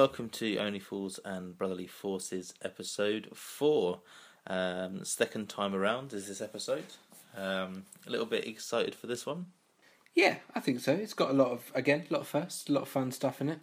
Welcome 0.00 0.30
to 0.30 0.56
Only 0.56 0.78
Fools 0.78 1.20
and 1.26 1.58
Brotherly 1.58 1.86
Forces, 1.86 2.54
episode 2.62 3.28
four. 3.34 4.00
Um, 4.46 5.04
second 5.04 5.50
time 5.50 5.74
around 5.74 6.14
is 6.14 6.26
this 6.26 6.40
episode. 6.40 6.86
Um, 7.36 7.84
a 8.06 8.10
little 8.10 8.24
bit 8.24 8.46
excited 8.46 8.94
for 8.94 9.08
this 9.08 9.26
one. 9.26 9.44
Yeah, 10.14 10.36
I 10.54 10.60
think 10.60 10.80
so. 10.80 10.94
It's 10.94 11.12
got 11.12 11.28
a 11.28 11.34
lot 11.34 11.50
of 11.50 11.70
again, 11.74 12.06
a 12.08 12.14
lot 12.14 12.22
of 12.22 12.28
firsts, 12.28 12.70
a 12.70 12.72
lot 12.72 12.84
of 12.84 12.88
fun 12.88 13.12
stuff 13.12 13.42
in 13.42 13.50
it. 13.50 13.58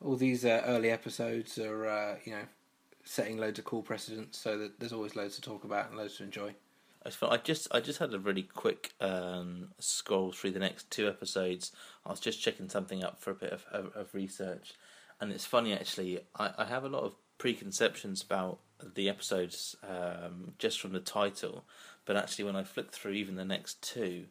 All 0.00 0.16
these 0.16 0.46
uh, 0.46 0.62
early 0.64 0.90
episodes 0.90 1.58
are, 1.58 1.86
uh, 1.86 2.16
you 2.24 2.32
know, 2.32 2.44
setting 3.04 3.36
loads 3.36 3.58
of 3.58 3.66
cool 3.66 3.82
precedents, 3.82 4.38
so 4.38 4.56
that 4.56 4.80
there's 4.80 4.94
always 4.94 5.16
loads 5.16 5.34
to 5.34 5.42
talk 5.42 5.64
about 5.64 5.90
and 5.90 5.98
loads 5.98 6.16
to 6.16 6.24
enjoy. 6.24 6.54
I 7.04 7.10
just, 7.10 7.22
I 7.22 7.36
just, 7.36 7.68
I 7.72 7.80
just 7.80 7.98
had 7.98 8.14
a 8.14 8.18
really 8.18 8.44
quick 8.44 8.94
um, 9.02 9.72
scroll 9.78 10.32
through 10.32 10.52
the 10.52 10.60
next 10.60 10.90
two 10.90 11.08
episodes. 11.08 11.72
I 12.06 12.10
was 12.10 12.20
just 12.20 12.40
checking 12.40 12.70
something 12.70 13.04
up 13.04 13.20
for 13.20 13.32
a 13.32 13.34
bit 13.34 13.52
of, 13.52 13.66
of, 13.70 13.94
of 13.94 14.14
research, 14.14 14.72
and 15.22 15.30
it's 15.30 15.46
funny 15.46 15.72
actually. 15.72 16.18
I, 16.36 16.50
I 16.58 16.64
have 16.64 16.82
a 16.84 16.88
lot 16.88 17.04
of 17.04 17.14
preconceptions 17.38 18.22
about 18.22 18.58
the 18.94 19.08
episodes 19.08 19.76
um, 19.88 20.54
just 20.58 20.80
from 20.80 20.92
the 20.92 21.00
title, 21.00 21.64
but 22.04 22.16
actually 22.16 22.44
when 22.44 22.56
I 22.56 22.64
flick 22.64 22.90
through 22.90 23.12
even 23.12 23.36
the 23.36 23.44
next 23.44 23.80
two, 23.80 24.24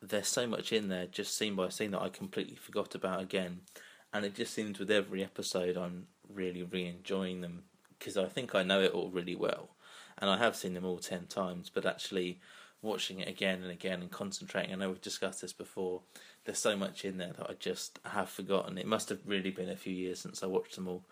there's 0.00 0.28
so 0.28 0.46
much 0.46 0.72
in 0.72 0.88
there 0.88 1.06
just 1.06 1.36
scene 1.36 1.56
by 1.56 1.68
scene 1.68 1.90
that 1.90 2.00
I 2.00 2.08
completely 2.08 2.54
forgot 2.54 2.94
about 2.94 3.20
again, 3.20 3.62
and 4.14 4.24
it 4.24 4.36
just 4.36 4.54
seems 4.54 4.78
with 4.78 4.90
every 4.90 5.24
episode 5.24 5.76
I'm 5.76 6.06
really 6.32 6.62
really 6.62 6.86
enjoying 6.86 7.40
them 7.40 7.64
because 7.98 8.16
I 8.16 8.26
think 8.26 8.54
I 8.54 8.62
know 8.62 8.80
it 8.80 8.92
all 8.92 9.10
really 9.10 9.34
well 9.34 9.70
and 10.16 10.30
I 10.30 10.38
have 10.38 10.54
seen 10.54 10.74
them 10.74 10.84
all 10.84 10.98
ten 10.98 11.26
times, 11.26 11.72
but 11.74 11.84
actually 11.84 12.38
watching 12.82 13.20
it 13.20 13.28
again 13.28 13.62
and 13.62 13.70
again 13.70 14.00
and 14.00 14.10
concentrating. 14.10 14.72
I 14.72 14.76
know 14.76 14.88
we've 14.88 15.00
discussed 15.00 15.42
this 15.42 15.52
before. 15.52 16.02
There's 16.44 16.58
so 16.58 16.76
much 16.76 17.04
in 17.04 17.18
there 17.18 17.32
that 17.36 17.50
I 17.50 17.54
just 17.54 17.98
have 18.04 18.30
forgotten. 18.30 18.78
It 18.78 18.86
must 18.86 19.08
have 19.10 19.20
really 19.26 19.50
been 19.50 19.68
a 19.68 19.76
few 19.76 19.94
years 19.94 20.20
since 20.20 20.42
I 20.42 20.46
watched 20.46 20.76
them 20.76 20.88
all, 20.88 21.04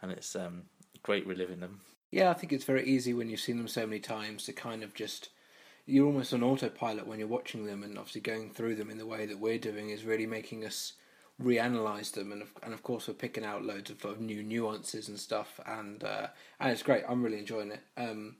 and 0.00 0.10
it's 0.10 0.34
um, 0.34 0.62
great 1.02 1.26
reliving 1.26 1.60
them. 1.60 1.80
Yeah, 2.10 2.30
I 2.30 2.34
think 2.34 2.52
it's 2.52 2.64
very 2.64 2.84
easy 2.86 3.14
when 3.14 3.28
you've 3.28 3.40
seen 3.40 3.58
them 3.58 3.68
so 3.68 3.86
many 3.86 4.00
times 4.00 4.44
to 4.44 4.52
kind 4.52 4.82
of 4.82 4.94
just 4.94 5.28
you're 5.86 6.06
almost 6.06 6.32
on 6.32 6.42
autopilot 6.42 7.06
when 7.06 7.18
you're 7.18 7.28
watching 7.28 7.66
them, 7.66 7.82
and 7.82 7.98
obviously 7.98 8.20
going 8.20 8.50
through 8.50 8.76
them 8.76 8.90
in 8.90 8.98
the 8.98 9.06
way 9.06 9.26
that 9.26 9.38
we're 9.38 9.58
doing 9.58 9.90
is 9.90 10.04
really 10.04 10.26
making 10.26 10.64
us 10.64 10.94
reanalyze 11.42 12.12
them, 12.12 12.32
and 12.32 12.42
of, 12.42 12.48
and 12.62 12.72
of 12.74 12.82
course 12.82 13.08
we're 13.08 13.14
picking 13.14 13.44
out 13.44 13.64
loads 13.64 13.90
of, 13.90 14.04
of 14.04 14.20
new 14.20 14.42
nuances 14.42 15.08
and 15.08 15.18
stuff, 15.18 15.60
and 15.66 16.04
uh, 16.04 16.28
and 16.58 16.72
it's 16.72 16.82
great. 16.82 17.04
I'm 17.08 17.22
really 17.22 17.38
enjoying 17.38 17.72
it. 17.72 17.80
Um, 17.96 18.36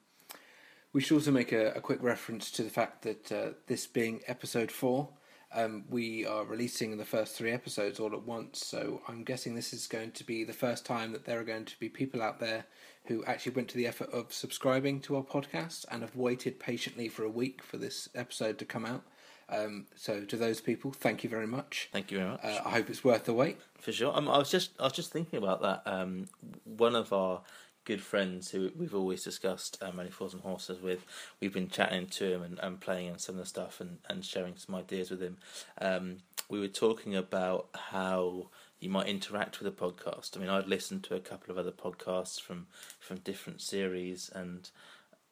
we 0.93 1.01
should 1.01 1.15
also 1.15 1.31
make 1.31 1.53
a, 1.53 1.73
a 1.73 1.81
quick 1.81 2.03
reference 2.03 2.51
to 2.53 2.63
the 2.63 2.71
fact 2.71 3.03
that 3.03 3.33
uh, 3.33 3.51
this 3.67 3.87
being 3.87 4.21
episode 4.27 4.71
four, 4.71 5.09
um, 5.53 5.85
we 5.89 6.25
are 6.27 6.45
releasing 6.45 6.97
the 6.97 7.05
first 7.05 7.37
three 7.37 7.51
episodes 7.51 7.99
all 7.99 8.13
at 8.13 8.23
once. 8.23 8.65
So 8.65 9.03
I'm 9.09 9.25
guessing 9.25 9.55
this 9.55 9.73
is 9.73 9.87
going 9.87 10.13
to 10.13 10.25
be 10.25 10.45
the 10.45 10.53
first 10.53 10.87
time 10.87 11.13
that 11.13 11.25
there 11.25 11.41
are 11.41 11.45
going 11.45 11.65
to 11.65 11.79
be 11.79 11.89
people 11.89 12.23
out 12.23 12.41
there 12.41 12.67
who 13.07 13.25
actually 13.25 13.53
went 13.53 13.69
to 13.69 13.77
the 13.77 13.87
effort 13.87 14.11
of 14.11 14.33
subscribing 14.33 15.01
to 15.01 15.17
our 15.17 15.23
podcast 15.23 15.85
and 15.91 16.03
have 16.03 16.15
waited 16.15 16.61
patiently 16.61 17.09
for 17.09 17.25
a 17.25 17.31
week 17.31 17.63
for 17.63 17.77
this 17.77 18.09
episode 18.15 18.59
to 18.59 18.65
come 18.65 18.87
out. 18.87 19.03
Um, 19.49 19.87
so 19.97 20.25
to 20.25 20.37
those 20.37 20.61
people, 20.61 20.93
thank 20.93 21.25
you 21.25 21.31
very 21.31 21.47
much. 21.47 21.89
Thank 21.93 22.13
you 22.13 22.19
very 22.19 22.31
much. 22.31 22.45
Uh, 22.45 22.61
I 22.65 22.71
hope 22.71 22.89
it's 22.89 23.03
worth 23.03 23.25
the 23.25 23.35
wait. 23.35 23.59
For 23.81 23.91
sure. 23.91 24.17
Um, 24.17 24.29
I 24.29 24.39
was 24.39 24.51
just 24.51 24.71
I 24.79 24.85
was 24.85 24.93
just 24.93 25.11
thinking 25.11 25.39
about 25.39 25.63
that. 25.63 25.83
Um, 25.87 26.29
one 26.65 26.95
of 26.95 27.13
our 27.13 27.43
good 27.91 28.01
friends 28.01 28.53
who 28.53 28.71
we've 28.77 28.95
always 28.95 29.25
discussed 29.25 29.77
um, 29.83 29.99
Only 29.99 30.13
Fools 30.13 30.33
and 30.33 30.45
Horses 30.45 30.81
with. 30.81 31.05
We've 31.41 31.53
been 31.53 31.69
chatting 31.69 32.07
to 32.07 32.35
him 32.35 32.43
and, 32.45 32.57
and 32.61 32.81
playing 32.81 33.11
on 33.11 33.19
some 33.19 33.35
of 33.35 33.41
the 33.41 33.47
stuff 33.47 33.81
and, 33.81 33.99
and 34.09 34.25
sharing 34.25 34.57
some 34.57 34.77
ideas 34.77 35.11
with 35.11 35.21
him. 35.21 35.39
Um, 35.81 36.19
we 36.49 36.61
were 36.61 36.69
talking 36.69 37.17
about 37.17 37.67
how 37.75 38.51
you 38.79 38.91
might 38.91 39.09
interact 39.09 39.59
with 39.59 39.67
a 39.67 39.77
podcast. 39.77 40.37
I 40.37 40.41
mean, 40.41 40.51
I'd 40.51 40.69
listened 40.69 41.03
to 41.05 41.17
a 41.17 41.21
couple 41.21 41.51
of 41.51 41.59
other 41.59 41.73
podcasts 41.73 42.41
from 42.41 42.69
from 43.01 43.17
different 43.19 43.61
series, 43.61 44.31
and 44.33 44.71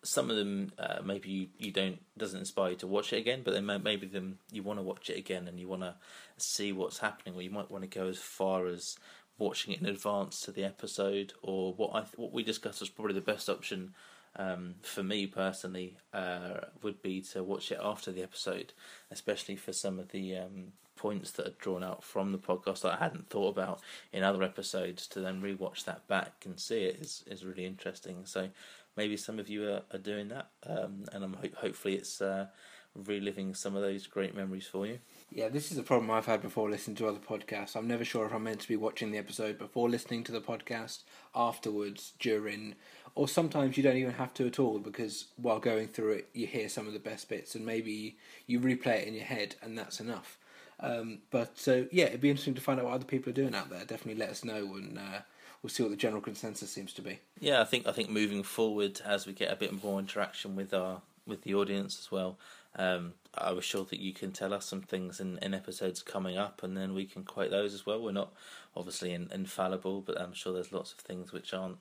some 0.03 0.29
of 0.29 0.37
them 0.37 0.73
uh, 0.81 0.99
maybe 1.05 1.29
you, 1.31 1.47
you 1.59 1.71
don't 1.71 2.01
doesn't 2.19 2.41
inspire 2.41 2.71
you 2.71 2.77
to 2.79 2.89
watch 2.89 3.13
it 3.13 3.19
again, 3.19 3.43
but 3.45 3.55
then 3.55 3.67
maybe 3.85 4.09
them 4.09 4.41
you 4.51 4.65
want 4.65 4.81
to 4.81 4.83
watch 4.83 5.11
it 5.11 5.17
again 5.17 5.47
and 5.47 5.61
you 5.61 5.69
want 5.69 5.83
to 5.83 5.95
see 6.39 6.73
what's 6.73 6.99
happening, 6.99 7.37
or 7.37 7.43
you 7.43 7.51
might 7.51 7.71
want 7.71 7.85
to 7.85 7.99
go 7.99 8.09
as 8.09 8.19
far 8.19 8.67
as 8.67 8.97
watching 9.39 9.73
it 9.73 9.81
in 9.81 9.87
advance 9.87 10.41
to 10.43 10.53
the 10.53 10.65
episode, 10.65 11.33
or 11.43 11.73
what 11.73 11.95
I 11.95 12.05
what 12.17 12.33
we 12.33 12.43
discussed 12.43 12.81
was 12.81 12.91
probably 12.91 13.15
the 13.15 13.21
best 13.21 13.49
option 13.49 13.95
um, 14.37 14.75
for 14.83 15.03
me 15.03 15.27
personally 15.27 15.97
uh, 16.13 16.61
would 16.83 17.03
be 17.03 17.21
to 17.21 17.43
watch 17.43 17.73
it 17.73 17.81
after 17.83 18.13
the 18.13 18.23
episode, 18.23 18.73
especially 19.11 19.57
for 19.57 19.73
some 19.73 19.99
of 19.99 20.11
the 20.11 20.37
um, 20.37 20.73
points 20.97 21.31
that 21.33 21.47
are 21.47 21.55
drawn 21.59 21.83
out 21.83 22.03
from 22.05 22.33
the 22.33 22.39
podcast 22.39 22.83
that 22.83 22.95
I 22.95 23.05
hadn't 23.05 23.31
thought 23.31 23.57
about 23.57 23.81
in 24.13 24.23
other 24.23 24.43
episodes. 24.43 25.07
To 25.09 25.21
then 25.21 25.41
rewatch 25.41 25.85
that 25.85 26.07
back 26.09 26.45
and 26.45 26.59
see 26.59 26.85
it 26.85 26.99
is 27.01 27.25
is 27.27 27.45
really 27.45 27.65
interesting. 27.65 28.25
So 28.25 28.49
maybe 28.97 29.17
some 29.17 29.39
of 29.39 29.49
you 29.49 29.69
are, 29.69 29.83
are 29.93 29.99
doing 29.99 30.29
that, 30.29 30.49
um, 30.67 31.05
and 31.13 31.25
I'm 31.25 31.35
ho- 31.35 31.57
hopefully 31.57 31.95
it's 31.95 32.21
uh, 32.21 32.47
reliving 32.95 33.55
some 33.55 33.77
of 33.77 33.83
those 33.83 34.07
great 34.07 34.35
memories 34.35 34.67
for 34.67 34.87
you. 34.87 34.99
Yeah, 35.31 35.49
this 35.49 35.71
is 35.71 35.77
a 35.77 35.83
problem 35.83 36.11
I've 36.11 36.27
had 36.27 36.41
before 36.41 36.71
listening 36.71 36.97
to 36.97 37.07
other 37.07 37.19
podcasts. 37.19 37.77
I'm 37.77 37.87
never 37.87 38.05
sure 38.05 38.25
if 38.25 38.33
I'm 38.33 38.45
meant 38.45 38.61
to 38.61 38.69
be 38.69 38.77
watching 38.77 39.13
the 39.13 39.19
episode 39.19 39.59
before 39.59 39.89
listening 39.91 40.25
to 40.25 40.33
the 40.33 40.41
podcast, 40.41 41.03
afterwards, 41.35 42.15
during, 42.19 42.75
or 43.15 43.29
sometimes 43.29 43.77
you 43.77 43.83
don't 43.83 43.97
even 43.97 44.15
have 44.15 44.33
to 44.35 44.47
at 44.47 44.59
all 44.59 44.79
because 44.79 45.27
while 45.37 45.61
going 45.61 45.89
through 45.89 46.13
it, 46.13 46.29
you 46.33 46.47
hear 46.47 46.69
some 46.69 46.87
of 46.87 46.95
the 46.95 46.99
best 46.99 47.29
bits 47.29 47.55
and 47.55 47.67
maybe 47.67 48.17
you 48.47 48.59
replay 48.59 49.03
it 49.03 49.09
in 49.09 49.15
your 49.15 49.25
head 49.25 49.55
and 49.63 49.77
that's 49.77 50.01
enough. 50.01 50.39
Um, 50.81 51.19
but 51.31 51.59
so, 51.59 51.87
yeah, 51.93 52.07
it'd 52.07 52.21
be 52.23 52.31
interesting 52.31 52.55
to 52.55 52.61
find 52.61 52.81
out 52.81 52.87
what 52.87 52.95
other 52.95 53.05
people 53.05 53.31
are 53.31 53.35
doing 53.35 53.55
out 53.55 53.69
there. 53.69 53.85
Definitely 53.85 54.21
let 54.21 54.31
us 54.31 54.45
know 54.45 54.77
and 54.77 54.99
uh, 54.99 55.21
we'll 55.63 55.71
see 55.71 55.83
what 55.83 55.91
the 55.91 55.97
general 55.97 56.23
consensus 56.23 56.71
seems 56.71 56.95
to 56.95 57.03
be. 57.03 57.19
Yeah, 57.39 57.61
I 57.61 57.65
think 57.65 57.87
I 57.87 57.93
think 57.93 58.09
moving 58.09 58.43
forward 58.43 59.03
as 59.05 59.27
we 59.27 59.35
get 59.35 59.53
a 59.53 59.57
bit 59.57 59.83
more 59.85 59.99
interaction 59.99 60.57
with 60.57 60.73
our 60.73 61.03
with 61.27 61.43
the 61.43 61.55
audience 61.55 61.99
as 61.99 62.11
well, 62.11 62.39
um, 62.77 63.13
I 63.43 63.53
was 63.53 63.65
sure 63.65 63.85
that 63.85 64.01
you 64.01 64.13
can 64.13 64.33
tell 64.33 64.53
us 64.53 64.67
some 64.67 64.83
things 64.83 65.21
in, 65.21 65.39
in 65.39 65.55
episodes 65.55 66.03
coming 66.03 66.37
up, 66.37 66.63
and 66.63 66.77
then 66.77 66.95
we 66.95 67.05
can 67.05 67.25
quote 67.25 67.51
those 67.51 67.75
as 67.75 67.87
well. 67.87 68.03
We're 68.03 68.13
not 68.13 68.33
obviously 68.77 69.13
in, 69.13 69.29
infallible, 69.33 70.01
but 70.03 70.21
I'm 70.21 70.33
sure 70.33 70.53
there's 70.53 70.73
lots 70.73 70.93
of 70.93 70.99
things 70.99 71.33
which 71.33 71.53
aren't 71.55 71.79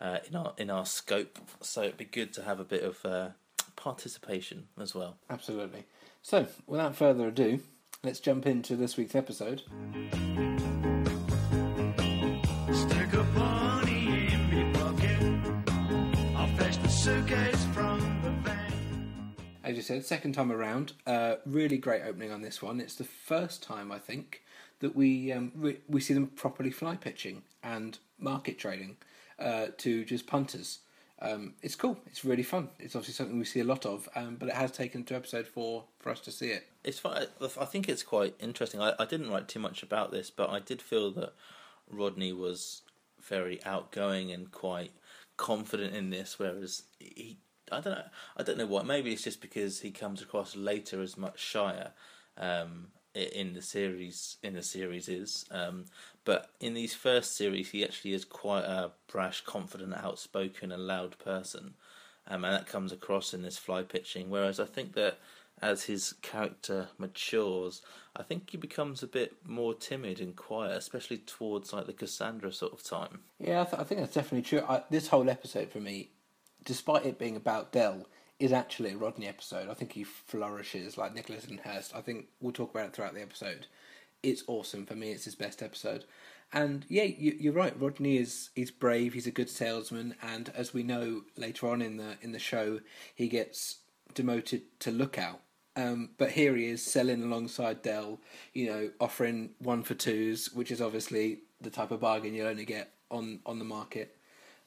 uh, 0.00 0.18
in 0.28 0.36
our 0.36 0.52
in 0.58 0.70
our 0.70 0.86
scope. 0.86 1.38
So 1.60 1.82
it'd 1.82 1.96
be 1.96 2.04
good 2.04 2.32
to 2.34 2.42
have 2.42 2.60
a 2.60 2.64
bit 2.64 2.82
of 2.82 3.04
uh, 3.04 3.28
participation 3.76 4.68
as 4.80 4.94
well. 4.94 5.16
Absolutely. 5.30 5.84
So, 6.22 6.46
without 6.66 6.94
further 6.94 7.28
ado, 7.28 7.60
let's 8.04 8.20
jump 8.20 8.46
into 8.46 8.76
this 8.76 8.96
week's 8.96 9.14
episode. 9.14 9.62
Stick 12.72 13.12
a 13.12 13.22
bunny 13.34 14.32
in 14.32 14.50
me 14.50 14.72
pocket. 14.72 15.22
I'll 16.36 16.56
fetch 16.56 16.80
the 16.80 16.88
suitcase 16.88 17.20
from 17.20 17.20
the 17.22 17.40
van. 17.40 17.51
As 19.72 19.76
you 19.76 19.82
said, 19.82 20.04
second 20.04 20.34
time 20.34 20.52
around. 20.52 20.92
Uh, 21.06 21.36
really 21.46 21.78
great 21.78 22.02
opening 22.02 22.30
on 22.30 22.42
this 22.42 22.60
one. 22.60 22.78
It's 22.78 22.94
the 22.94 23.04
first 23.04 23.62
time 23.62 23.90
I 23.90 23.98
think 23.98 24.42
that 24.80 24.94
we 24.94 25.32
um, 25.32 25.50
we, 25.58 25.78
we 25.88 26.02
see 26.02 26.12
them 26.12 26.26
properly 26.26 26.70
fly 26.70 26.94
pitching 26.94 27.40
and 27.62 27.98
market 28.18 28.58
trading 28.58 28.98
uh, 29.38 29.68
to 29.78 30.04
just 30.04 30.26
punters. 30.26 30.80
Um, 31.22 31.54
it's 31.62 31.74
cool. 31.74 31.96
It's 32.04 32.22
really 32.22 32.42
fun. 32.42 32.68
It's 32.78 32.94
obviously 32.94 33.14
something 33.14 33.38
we 33.38 33.46
see 33.46 33.60
a 33.60 33.64
lot 33.64 33.86
of, 33.86 34.10
um, 34.14 34.36
but 34.38 34.50
it 34.50 34.56
has 34.56 34.72
taken 34.72 35.04
to 35.04 35.16
episode 35.16 35.46
four 35.46 35.84
for 36.00 36.10
us 36.10 36.20
to 36.20 36.30
see 36.30 36.48
it. 36.48 36.66
It's. 36.84 37.00
I 37.06 37.64
think 37.64 37.88
it's 37.88 38.02
quite 38.02 38.34
interesting. 38.40 38.78
I, 38.78 38.92
I 38.98 39.06
didn't 39.06 39.30
write 39.30 39.48
too 39.48 39.58
much 39.58 39.82
about 39.82 40.12
this, 40.12 40.30
but 40.30 40.50
I 40.50 40.58
did 40.58 40.82
feel 40.82 41.10
that 41.12 41.32
Rodney 41.90 42.34
was 42.34 42.82
very 43.22 43.64
outgoing 43.64 44.32
and 44.32 44.52
quite 44.52 44.92
confident 45.38 45.94
in 45.94 46.10
this, 46.10 46.38
whereas 46.38 46.82
he. 46.98 47.38
I 47.72 47.80
don't 47.80 47.94
know. 47.94 48.04
I 48.36 48.42
don't 48.42 48.58
know 48.58 48.66
what. 48.66 48.86
Maybe 48.86 49.12
it's 49.12 49.24
just 49.24 49.40
because 49.40 49.80
he 49.80 49.90
comes 49.90 50.22
across 50.22 50.56
later 50.56 51.02
as 51.02 51.16
much 51.16 51.38
shyer 51.40 51.92
um, 52.36 52.88
in 53.14 53.54
the 53.54 53.62
series. 53.62 54.36
In 54.42 54.54
the 54.54 54.62
series 54.62 55.08
is, 55.08 55.44
um, 55.50 55.86
but 56.24 56.50
in 56.60 56.74
these 56.74 56.94
first 56.94 57.36
series, 57.36 57.70
he 57.70 57.84
actually 57.84 58.12
is 58.12 58.24
quite 58.24 58.64
a 58.64 58.92
brash, 59.10 59.42
confident, 59.42 59.94
outspoken, 59.94 60.72
and 60.72 60.86
loud 60.86 61.18
person, 61.18 61.74
um, 62.28 62.44
and 62.44 62.54
that 62.54 62.66
comes 62.66 62.92
across 62.92 63.34
in 63.34 63.42
this 63.42 63.58
fly 63.58 63.82
pitching. 63.82 64.30
Whereas 64.30 64.60
I 64.60 64.66
think 64.66 64.94
that 64.94 65.18
as 65.60 65.84
his 65.84 66.14
character 66.22 66.88
matures, 66.98 67.82
I 68.16 68.22
think 68.24 68.50
he 68.50 68.56
becomes 68.56 69.02
a 69.02 69.06
bit 69.06 69.36
more 69.46 69.74
timid 69.74 70.20
and 70.20 70.34
quiet, 70.34 70.76
especially 70.76 71.18
towards 71.18 71.72
like 71.72 71.86
the 71.86 71.92
Cassandra 71.92 72.52
sort 72.52 72.72
of 72.72 72.82
time. 72.82 73.20
Yeah, 73.38 73.62
I, 73.62 73.64
th- 73.64 73.80
I 73.80 73.84
think 73.84 74.00
that's 74.00 74.14
definitely 74.14 74.42
true. 74.42 74.64
I, 74.68 74.82
this 74.90 75.08
whole 75.08 75.30
episode 75.30 75.70
for 75.70 75.80
me, 75.80 76.10
despite 76.64 77.06
it 77.06 77.18
being 77.18 77.36
about 77.36 77.72
Dell, 77.72 78.06
is 78.38 78.52
actually 78.52 78.92
a 78.92 78.96
Rodney 78.96 79.28
episode. 79.28 79.68
I 79.68 79.74
think 79.74 79.92
he 79.92 80.02
flourishes 80.04 80.98
like 80.98 81.14
Nicholas 81.14 81.46
Lyndhurst. 81.48 81.94
I 81.94 82.00
think 82.00 82.26
we'll 82.40 82.52
talk 82.52 82.70
about 82.70 82.86
it 82.86 82.92
throughout 82.92 83.14
the 83.14 83.22
episode. 83.22 83.66
It's 84.22 84.42
awesome 84.46 84.84
for 84.84 84.94
me. 84.94 85.12
It's 85.12 85.24
his 85.24 85.34
best 85.34 85.62
episode, 85.62 86.04
and 86.52 86.84
yeah, 86.88 87.04
you, 87.04 87.36
you're 87.38 87.52
right. 87.52 87.78
Rodney 87.80 88.18
is 88.18 88.50
he's 88.54 88.70
brave. 88.70 89.14
He's 89.14 89.26
a 89.26 89.32
good 89.32 89.50
salesman, 89.50 90.14
and 90.22 90.52
as 90.54 90.74
we 90.74 90.82
know 90.82 91.22
later 91.36 91.68
on 91.68 91.82
in 91.82 91.96
the 91.96 92.16
in 92.20 92.32
the 92.32 92.38
show, 92.38 92.80
he 93.14 93.28
gets 93.28 93.78
demoted 94.14 94.62
to 94.80 94.90
lookout. 94.90 95.40
Um, 95.74 96.10
but 96.18 96.32
here 96.32 96.54
he 96.54 96.66
is 96.66 96.84
selling 96.84 97.22
alongside 97.22 97.82
Dell, 97.82 98.20
you 98.52 98.66
know, 98.66 98.90
offering 99.00 99.50
one 99.58 99.82
for 99.82 99.94
twos, 99.94 100.52
which 100.52 100.70
is 100.70 100.82
obviously 100.82 101.40
the 101.60 101.70
type 101.70 101.90
of 101.90 102.00
bargain 102.00 102.34
you'll 102.34 102.48
only 102.48 102.64
get 102.64 102.92
on 103.10 103.40
on 103.46 103.58
the 103.58 103.64
market. 103.64 104.16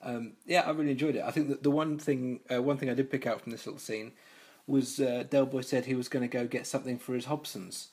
Um, 0.01 0.33
yeah, 0.45 0.61
I 0.61 0.71
really 0.71 0.91
enjoyed 0.91 1.15
it. 1.15 1.23
I 1.23 1.31
think 1.31 1.49
that 1.49 1.63
the 1.63 1.71
one 1.71 1.97
thing 1.97 2.41
uh, 2.53 2.61
one 2.61 2.77
thing 2.77 2.89
I 2.89 2.93
did 2.93 3.09
pick 3.09 3.25
out 3.25 3.41
from 3.41 3.51
this 3.51 3.65
little 3.65 3.79
scene 3.79 4.11
was 4.67 4.99
uh, 4.99 5.23
Del 5.29 5.45
Boy 5.45 5.61
said 5.61 5.85
he 5.85 5.95
was 5.95 6.07
going 6.07 6.27
to 6.27 6.37
go 6.37 6.47
get 6.47 6.67
something 6.67 6.97
for 6.97 7.13
his 7.13 7.25
Hobsons, 7.25 7.87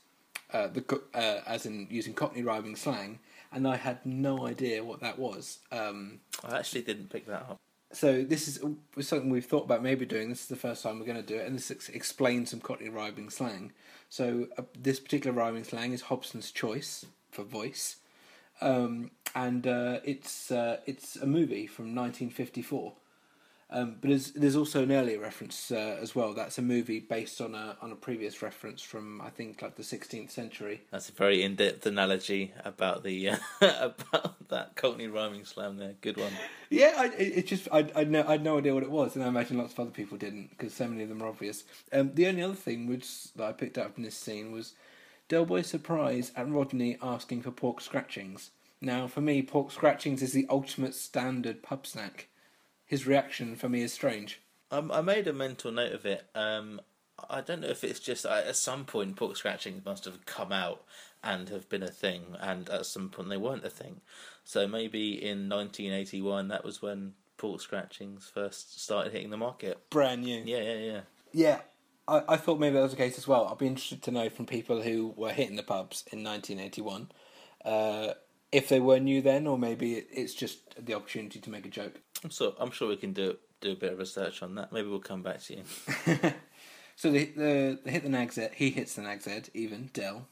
uh, 0.52 0.68
the 0.68 0.80
co- 0.82 1.02
uh, 1.14 1.40
as 1.46 1.66
in 1.66 1.86
using 1.90 2.14
Cockney 2.14 2.42
rhyming 2.42 2.76
slang, 2.76 3.18
and 3.52 3.66
I 3.68 3.76
had 3.76 4.04
no 4.04 4.46
idea 4.46 4.82
what 4.84 5.00
that 5.00 5.18
was. 5.18 5.58
Um, 5.70 6.20
I 6.44 6.58
actually 6.58 6.82
didn't 6.82 7.10
pick 7.10 7.26
that 7.26 7.42
up. 7.42 7.60
so 7.92 8.22
this 8.24 8.48
is 8.48 8.60
something 9.00 9.30
we've 9.30 9.44
thought 9.44 9.64
about 9.64 9.82
maybe 9.82 10.06
doing. 10.06 10.28
This 10.30 10.42
is 10.42 10.48
the 10.48 10.56
first 10.56 10.82
time 10.82 10.98
we're 10.98 11.06
going 11.06 11.16
to 11.18 11.22
do 11.22 11.36
it, 11.36 11.46
and 11.46 11.56
this 11.56 11.70
ex- 11.70 11.88
explains 11.90 12.50
some 12.50 12.60
Cockney 12.60 12.88
rhyming 12.88 13.30
slang. 13.30 13.72
So 14.08 14.48
uh, 14.58 14.62
this 14.78 14.98
particular 15.00 15.34
rhyming 15.36 15.64
slang 15.64 15.92
is 15.92 16.02
Hobson's 16.02 16.50
choice 16.50 17.04
for 17.30 17.44
voice, 17.44 17.96
um, 18.60 19.10
and 19.34 19.66
uh, 19.66 20.00
it's 20.04 20.50
uh, 20.50 20.78
it's 20.86 21.16
a 21.16 21.26
movie 21.26 21.66
from 21.66 21.94
1954. 21.94 22.92
Um, 23.74 23.96
but 24.02 24.10
there's, 24.10 24.32
there's 24.32 24.54
also 24.54 24.82
an 24.82 24.92
earlier 24.92 25.18
reference 25.18 25.70
uh, 25.70 25.96
as 25.98 26.14
well. 26.14 26.34
That's 26.34 26.58
a 26.58 26.62
movie 26.62 27.00
based 27.00 27.40
on 27.40 27.54
a 27.54 27.78
on 27.80 27.90
a 27.90 27.94
previous 27.94 28.42
reference 28.42 28.82
from 28.82 29.22
I 29.22 29.30
think 29.30 29.62
like 29.62 29.76
the 29.76 29.82
16th 29.82 30.30
century. 30.30 30.82
That's 30.90 31.08
a 31.08 31.12
very 31.12 31.42
in-depth 31.42 31.86
analogy 31.86 32.52
about 32.66 33.02
the 33.02 33.30
uh, 33.30 33.36
about 33.62 34.48
that 34.50 34.76
Cockney 34.76 35.06
rhyming 35.06 35.46
slam 35.46 35.78
there. 35.78 35.94
Good 36.02 36.18
one. 36.18 36.32
Yeah, 36.68 36.92
I, 36.98 37.06
it, 37.16 37.46
just 37.46 37.66
I 37.72 37.90
I 37.96 38.04
no 38.04 38.24
I 38.26 38.32
had 38.32 38.44
no 38.44 38.58
idea 38.58 38.74
what 38.74 38.82
it 38.82 38.90
was, 38.90 39.16
and 39.16 39.24
I 39.24 39.28
imagine 39.28 39.56
lots 39.56 39.72
of 39.72 39.80
other 39.80 39.90
people 39.90 40.18
didn't 40.18 40.50
because 40.50 40.74
so 40.74 40.86
many 40.86 41.04
of 41.04 41.08
them 41.08 41.22
are 41.22 41.28
obvious. 41.28 41.64
Um, 41.94 42.10
the 42.14 42.26
only 42.26 42.42
other 42.42 42.54
thing 42.54 42.86
which 42.86 43.32
that 43.34 43.44
I 43.44 43.52
picked 43.52 43.78
up 43.78 43.94
from 43.94 44.02
this 44.02 44.16
scene 44.16 44.52
was 44.52 44.74
Del 45.32 45.46
Boy's 45.46 45.66
surprise 45.66 46.30
at 46.36 46.46
Rodney 46.46 46.98
asking 47.00 47.40
for 47.40 47.50
pork 47.50 47.80
scratchings. 47.80 48.50
Now, 48.82 49.06
for 49.06 49.22
me, 49.22 49.40
pork 49.40 49.70
scratchings 49.70 50.20
is 50.20 50.34
the 50.34 50.46
ultimate 50.50 50.94
standard 50.94 51.62
pub 51.62 51.86
snack. 51.86 52.28
His 52.84 53.06
reaction 53.06 53.56
for 53.56 53.66
me 53.66 53.80
is 53.80 53.94
strange. 53.94 54.42
Um, 54.70 54.92
I 54.92 55.00
made 55.00 55.26
a 55.26 55.32
mental 55.32 55.72
note 55.72 55.92
of 55.92 56.04
it. 56.04 56.26
Um, 56.34 56.82
I 57.30 57.40
don't 57.40 57.62
know 57.62 57.68
if 57.68 57.82
it's 57.82 57.98
just 57.98 58.26
at 58.26 58.54
some 58.56 58.84
point 58.84 59.16
pork 59.16 59.38
scratchings 59.38 59.86
must 59.86 60.04
have 60.04 60.26
come 60.26 60.52
out 60.52 60.84
and 61.24 61.48
have 61.48 61.66
been 61.70 61.82
a 61.82 61.88
thing, 61.88 62.36
and 62.38 62.68
at 62.68 62.84
some 62.84 63.08
point 63.08 63.30
they 63.30 63.38
weren't 63.38 63.64
a 63.64 63.70
thing. 63.70 64.02
So 64.44 64.68
maybe 64.68 65.14
in 65.14 65.48
1981 65.48 66.48
that 66.48 66.62
was 66.62 66.82
when 66.82 67.14
pork 67.38 67.62
scratchings 67.62 68.30
first 68.34 68.82
started 68.82 69.14
hitting 69.14 69.30
the 69.30 69.38
market. 69.38 69.88
Brand 69.88 70.24
new. 70.24 70.42
Yeah, 70.44 70.60
yeah, 70.60 70.78
yeah. 70.78 71.00
Yeah, 71.32 71.60
I, 72.08 72.22
I 72.28 72.36
thought 72.36 72.58
maybe 72.58 72.74
that 72.74 72.82
was 72.82 72.90
the 72.92 72.96
case 72.96 73.18
as 73.18 73.28
well. 73.28 73.46
I'd 73.46 73.58
be 73.58 73.66
interested 73.66 74.02
to 74.02 74.10
know 74.10 74.28
from 74.28 74.46
people 74.46 74.82
who 74.82 75.14
were 75.16 75.32
hitting 75.32 75.56
the 75.56 75.62
pubs 75.62 76.04
in 76.12 76.22
1981 76.24 77.10
uh, 77.64 78.14
if 78.50 78.68
they 78.68 78.80
were 78.80 78.98
new 78.98 79.22
then, 79.22 79.46
or 79.46 79.56
maybe 79.56 79.94
it, 79.94 80.08
it's 80.12 80.34
just 80.34 80.84
the 80.84 80.94
opportunity 80.94 81.40
to 81.40 81.50
make 81.50 81.64
a 81.64 81.70
joke. 81.70 82.00
I'm 82.22 82.30
so 82.30 82.54
I'm 82.58 82.70
sure 82.70 82.88
we 82.88 82.96
can 82.96 83.12
do 83.12 83.36
do 83.60 83.72
a 83.72 83.76
bit 83.76 83.92
of 83.92 83.98
research 83.98 84.42
on 84.42 84.56
that. 84.56 84.72
Maybe 84.72 84.88
we'll 84.88 84.98
come 84.98 85.22
back 85.22 85.40
to 85.42 85.56
you. 85.56 86.32
So 86.96 87.10
they, 87.10 87.26
the, 87.26 87.78
they 87.84 87.90
hit 87.90 88.02
the 88.02 88.08
nag's 88.08 88.36
head. 88.36 88.52
He 88.54 88.70
hits 88.70 88.94
the 88.94 89.02
nag's 89.02 89.24
head, 89.24 89.48
even 89.54 89.90
Dell, 89.92 90.28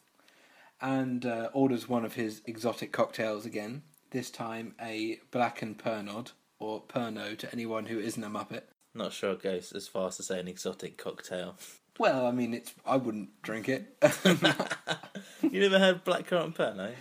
and 0.80 1.24
uh, 1.24 1.48
orders 1.52 1.88
one 1.88 2.04
of 2.04 2.14
his 2.14 2.42
exotic 2.46 2.92
cocktails 2.92 3.46
again. 3.46 3.82
This 4.10 4.30
time 4.30 4.74
a 4.80 5.20
blackened 5.30 5.78
Pernod 5.78 6.32
or 6.58 6.82
Pernod 6.82 7.38
to 7.38 7.52
anyone 7.52 7.86
who 7.86 7.98
isn't 7.98 8.22
a 8.22 8.28
Muppet. 8.28 8.62
Not 8.94 9.12
sure 9.12 9.32
it 9.32 9.42
goes 9.42 9.72
as 9.72 9.88
far 9.88 10.08
as 10.08 10.16
to 10.16 10.22
say 10.22 10.40
an 10.40 10.48
exotic 10.48 10.96
cocktail. 10.98 11.56
Well, 11.98 12.26
I 12.26 12.30
mean, 12.30 12.54
it's 12.54 12.74
I 12.84 12.96
wouldn't 12.96 13.42
drink 13.42 13.68
it. 13.68 13.96
you 15.42 15.60
never 15.60 15.78
had 15.78 16.04
blackcurrant 16.04 16.56
Pernod? 16.56 16.94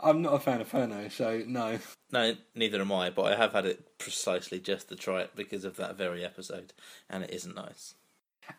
I'm 0.00 0.22
not 0.22 0.34
a 0.34 0.38
fan 0.38 0.60
of 0.60 0.70
Pernod, 0.70 1.12
so 1.12 1.42
no. 1.46 1.78
No, 2.12 2.36
neither 2.54 2.80
am 2.80 2.92
I. 2.92 3.10
But 3.10 3.32
I 3.32 3.36
have 3.36 3.52
had 3.52 3.66
it 3.66 3.98
precisely 3.98 4.58
just 4.58 4.88
to 4.88 4.96
try 4.96 5.22
it 5.22 5.36
because 5.36 5.64
of 5.64 5.76
that 5.76 5.96
very 5.96 6.24
episode, 6.24 6.72
and 7.08 7.24
it 7.24 7.30
isn't 7.30 7.54
nice. 7.54 7.94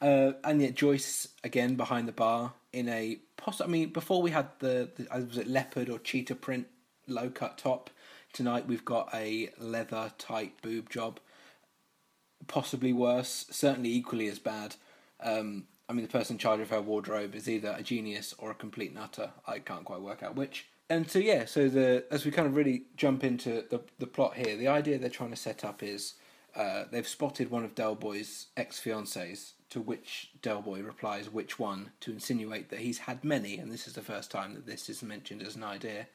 Uh, 0.01 0.33
and 0.43 0.61
yet 0.61 0.75
Joyce 0.75 1.29
again 1.43 1.75
behind 1.75 2.07
the 2.07 2.13
bar 2.13 2.53
in 2.73 2.89
a 2.89 3.19
poss. 3.37 3.61
I 3.61 3.67
mean, 3.67 3.89
before 3.89 4.21
we 4.21 4.31
had 4.31 4.49
the, 4.59 4.89
the 4.95 5.07
uh, 5.13 5.21
was 5.21 5.37
it 5.37 5.47
leopard 5.47 5.89
or 5.89 5.99
cheetah 5.99 6.35
print 6.35 6.67
low 7.07 7.29
cut 7.29 7.57
top. 7.57 7.89
Tonight 8.33 8.67
we've 8.67 8.85
got 8.85 9.09
a 9.13 9.49
leather 9.57 10.11
tight 10.17 10.61
boob 10.61 10.89
job. 10.89 11.19
Possibly 12.47 12.93
worse, 12.93 13.45
certainly 13.49 13.91
equally 13.93 14.27
as 14.27 14.39
bad. 14.39 14.75
Um, 15.19 15.65
I 15.89 15.93
mean, 15.93 16.03
the 16.03 16.11
person 16.11 16.35
in 16.35 16.39
charge 16.39 16.59
of 16.59 16.69
her 16.69 16.81
wardrobe 16.81 17.35
is 17.35 17.49
either 17.49 17.75
a 17.77 17.83
genius 17.83 18.33
or 18.37 18.51
a 18.51 18.55
complete 18.55 18.93
nutter. 18.93 19.31
I 19.45 19.59
can't 19.59 19.85
quite 19.85 20.01
work 20.01 20.21
out 20.23 20.35
which. 20.35 20.67
And 20.89 21.09
so 21.09 21.19
yeah, 21.19 21.45
so 21.45 21.67
the 21.67 22.05
as 22.09 22.25
we 22.25 22.31
kind 22.31 22.47
of 22.47 22.55
really 22.55 22.83
jump 22.95 23.23
into 23.23 23.65
the 23.69 23.81
the 23.99 24.07
plot 24.07 24.35
here, 24.35 24.55
the 24.55 24.67
idea 24.69 24.97
they're 24.97 25.09
trying 25.09 25.31
to 25.31 25.35
set 25.35 25.65
up 25.65 25.83
is 25.83 26.13
uh, 26.55 26.85
they've 26.91 27.07
spotted 27.07 27.51
one 27.51 27.65
of 27.65 27.75
Del 27.75 27.95
Boy's 27.95 28.47
ex 28.55 28.79
fiancées, 28.79 29.51
to 29.69 29.81
which 29.81 30.31
Del 30.41 30.61
Boy 30.61 30.81
replies, 30.81 31.29
"Which 31.29 31.59
one?" 31.59 31.91
to 32.01 32.11
insinuate 32.11 32.69
that 32.69 32.79
he's 32.79 32.99
had 32.99 33.23
many, 33.23 33.57
and 33.57 33.71
this 33.71 33.87
is 33.87 33.93
the 33.93 34.01
first 34.01 34.31
time 34.31 34.53
that 34.53 34.65
this 34.65 34.89
is 34.89 35.03
mentioned 35.03 35.41
as 35.41 35.55
an 35.55 35.63
idea. 35.63 36.07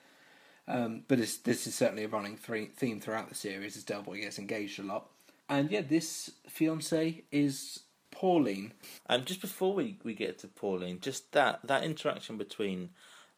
Um, 0.67 1.02
but 1.06 1.19
this 1.19 1.67
is 1.67 1.75
certainly 1.75 2.05
a 2.05 2.08
running 2.08 2.37
theme 2.37 3.00
throughout 3.00 3.29
the 3.29 3.34
series, 3.34 3.76
as 3.76 3.84
Del 3.84 4.02
Boy 4.02 4.20
gets 4.20 4.38
engaged 4.38 4.79
a 4.79 4.82
lot. 4.82 5.08
And 5.52 5.70
yeah, 5.70 5.82
this 5.82 6.31
fiancée 6.49 7.25
is 7.31 7.81
Pauline. 8.10 8.72
Um, 9.10 9.26
just 9.26 9.43
before 9.43 9.75
we, 9.75 9.99
we 10.02 10.14
get 10.14 10.38
to 10.38 10.49
Pauline, 10.49 10.99
just 10.99 11.31
that 11.32 11.60
that 11.64 11.84
interaction 11.84 12.38
between 12.38 12.88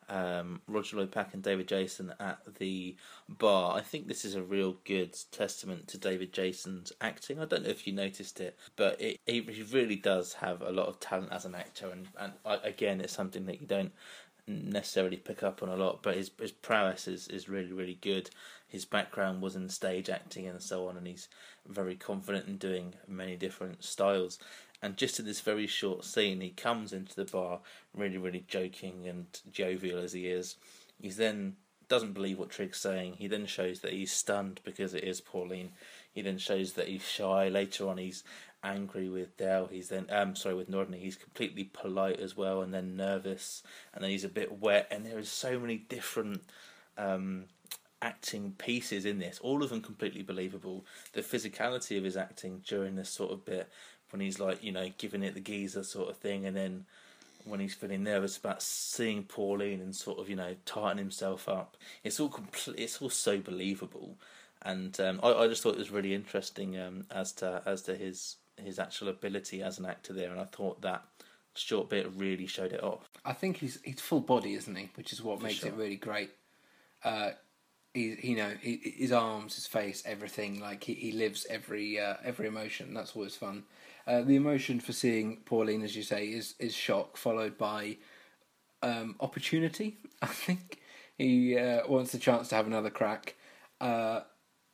um, 0.08 0.61
Roger 0.69 0.99
Lloyd 0.99 1.11
Pack 1.11 1.34
and 1.34 1.43
David 1.43 1.66
Jason 1.66 2.14
at 2.20 2.38
the 2.61 2.94
bar, 3.28 3.76
I 3.76 3.81
think 3.81 4.06
this 4.06 4.25
is 4.25 4.37
a 4.37 4.44
real 4.44 4.76
good 4.84 5.16
testament 5.32 5.88
to 5.88 5.99
David 5.99 6.32
Jason's 6.32 6.93
acting. 7.00 7.40
I 7.40 7.46
don't 7.46 7.64
know 7.64 7.70
if 7.70 7.84
you 7.84 7.93
noticed 7.93 8.38
it, 8.40 8.56
but 8.76 9.00
it, 9.00 9.19
he 9.26 9.40
he 9.40 9.62
really 9.62 9.96
does 9.96 10.34
have 10.34 10.62
a 10.62 10.70
lot 10.70 10.87
of 10.87 11.00
talent 11.00 11.32
as 11.32 11.44
an 11.44 11.56
actor, 11.56 11.90
and 11.90 12.06
and 12.17 12.34
I, 12.46 12.58
again, 12.62 13.00
it's 13.00 13.12
something 13.12 13.46
that 13.46 13.60
you 13.60 13.67
don't 13.67 13.93
necessarily 14.46 15.17
pick 15.17 15.43
up 15.43 15.64
on 15.64 15.69
a 15.69 15.76
lot, 15.76 16.05
but 16.05 16.17
his 16.17 16.31
his 16.38 16.52
prowess 16.52 17.08
is, 17.08 17.27
is 17.27 17.48
really 17.48 17.72
really 17.72 17.98
good. 18.00 18.31
His 18.74 18.84
background 18.84 19.40
was 19.40 19.54
in 19.54 19.69
stage 19.69 20.10
acting 20.10 20.48
and 20.48 20.60
so 20.60 20.88
on, 20.88 20.96
and 20.96 21.06
he's 21.06 21.28
very 21.64 21.94
confident 21.94 22.48
in 22.48 22.56
doing 22.56 22.94
many 23.06 23.36
different 23.36 23.84
styles. 23.84 24.40
And 24.82 24.96
just 24.96 25.20
in 25.20 25.26
this 25.26 25.40
very 25.40 25.69
short 25.69 26.04
scene, 26.04 26.40
he 26.40 26.50
comes 26.50 26.93
into 26.93 27.14
the 27.14 27.24
bar 27.24 27.60
really 27.94 28.19
really 28.19 28.44
joking 28.48 29.06
and 29.06 29.26
jovial 29.52 30.00
as 30.00 30.12
he 30.12 30.26
is. 30.26 30.56
He 31.00 31.10
then 31.10 31.54
doesn't 31.86 32.14
believe 32.14 32.40
what 32.40 32.50
Trig's 32.50 32.81
saying. 32.81 33.14
He 33.16 33.28
then 33.28 33.46
shows 33.46 33.78
that 33.78 33.93
he's 33.93 34.10
stunned 34.10 34.60
because 34.64 34.93
it 34.93 35.04
is 35.04 35.20
Pauline. 35.20 35.70
He 36.12 36.20
then 36.22 36.38
shows 36.38 36.72
that 36.72 36.88
he's 36.88 37.06
shy. 37.06 37.48
Later 37.48 37.88
on, 37.88 37.98
he's 37.98 38.24
angry 38.64 39.08
with 39.08 39.36
Dell. 39.36 39.69
He's 39.69 39.88
then 39.88 40.06
um 40.10 40.34
sorry 40.34 40.56
with 40.56 40.69
Nordney. 40.69 40.98
He's 40.98 41.14
completely 41.14 41.70
polite 41.72 42.19
as 42.19 42.36
well, 42.36 42.60
and 42.60 42.74
then 42.74 42.96
nervous, 42.96 43.62
and 43.93 44.02
then 44.02 44.10
he's 44.10 44.24
a 44.24 44.28
bit 44.28 44.58
wet. 44.58 44.88
And 44.90 45.06
there 45.06 45.20
is 45.20 45.28
so 45.28 45.60
many 45.60 45.76
different 45.76 46.43
um 46.98 47.44
acting 48.05 48.55
pieces 48.58 49.06
in 49.06 49.19
this. 49.19 49.41
All 49.41 49.63
of 49.63 49.70
them 49.70 49.81
completely 49.81 50.23
believable. 50.23 50.84
The 51.15 51.23
physicality 51.23 51.96
of 51.99 52.05
his 52.05 52.17
acting 52.17 52.63
during 52.65 52.94
this 52.94 53.08
sort 53.08 53.32
of 53.32 53.44
bit 53.44 53.69
when 54.11 54.20
he's 54.20 54.39
like 54.39 54.63
you 54.63 54.70
know 54.70 54.91
giving 54.99 55.23
it 55.25 55.34
the 55.34 55.41
geezer 55.41 55.82
sort 55.82 56.11
of 56.11 56.17
thing, 56.19 56.46
and 56.46 56.56
then 56.56 56.84
when 57.44 57.61
he's 57.61 57.75
feeling 57.75 58.05
nervous 58.05 58.37
about 58.37 58.63
seeing 58.63 59.25
Pauline 59.25 59.81
and 59.81 59.96
sort 59.96 60.19
of 60.19 60.29
you 60.29 60.37
know 60.37 60.55
tighten 60.67 60.99
himself 60.99 61.49
up. 61.49 61.77
It's 62.05 62.20
all 62.20 62.29
complete. 62.29 62.79
It's 62.79 63.01
all 63.01 63.11
so 63.11 63.39
believable, 63.39 64.17
and 64.63 64.99
um, 65.01 65.19
I, 65.23 65.32
I 65.32 65.49
just 65.49 65.63
thought 65.63 65.75
it 65.75 65.79
was 65.79 65.91
really 65.91 66.15
interesting 66.15 66.79
um, 66.79 67.06
as 67.11 67.32
to 67.32 67.63
as 67.67 67.82
to 67.82 67.96
his 67.96 68.37
his 68.63 68.79
actual 68.79 69.08
ability 69.08 69.63
as 69.63 69.79
an 69.79 69.87
actor 69.87 70.13
there, 70.13 70.31
and 70.31 70.41
I 70.41 70.44
thought 70.44 70.82
that 70.82 71.03
short 71.55 71.89
bit 71.89 72.11
really 72.17 72.46
showed 72.46 72.73
it 72.73 72.82
off. 72.82 73.08
I 73.25 73.32
think 73.32 73.56
he's 73.56 73.81
he's 73.82 74.01
full 74.01 74.20
body, 74.20 74.55
isn't 74.55 74.77
he? 74.77 74.91
Which 74.94 75.13
is 75.13 75.23
what 75.23 75.43
makes 75.43 75.61
sure. 75.61 75.70
it 75.70 75.75
really 75.75 75.96
great. 75.96 76.31
Uh, 77.03 77.31
he, 77.94 78.19
you 78.22 78.36
know, 78.36 78.53
he, 78.60 78.94
his 78.98 79.13
arms, 79.13 79.55
his 79.55 79.67
face, 79.67 80.03
everything. 80.05 80.60
Like 80.60 80.84
he, 80.84 80.94
he 80.94 81.13
lives 81.13 81.46
every 81.48 81.98
uh, 81.98 82.15
every 82.24 82.46
emotion. 82.46 82.93
That's 82.93 83.15
always 83.17 83.36
fun. 83.36 83.65
Uh, 84.06 84.22
the 84.22 84.36
emotion 84.36 84.81
for 84.81 84.93
seeing 84.93 85.39
Pauline, 85.46 85.82
as 85.82 85.96
you 85.96 86.03
say, 86.03 86.27
is 86.27 86.55
is 86.58 86.74
shock, 86.74 87.17
followed 87.17 87.56
by 87.56 87.96
um, 88.82 89.17
opportunity. 89.20 89.98
I 90.22 90.27
think 90.27 90.81
he 91.17 91.56
uh, 91.56 91.86
wants 91.89 92.13
the 92.13 92.19
chance 92.19 92.48
to 92.48 92.56
have 92.56 92.67
another 92.67 92.91
crack. 92.91 93.34
Uh, 93.81 94.20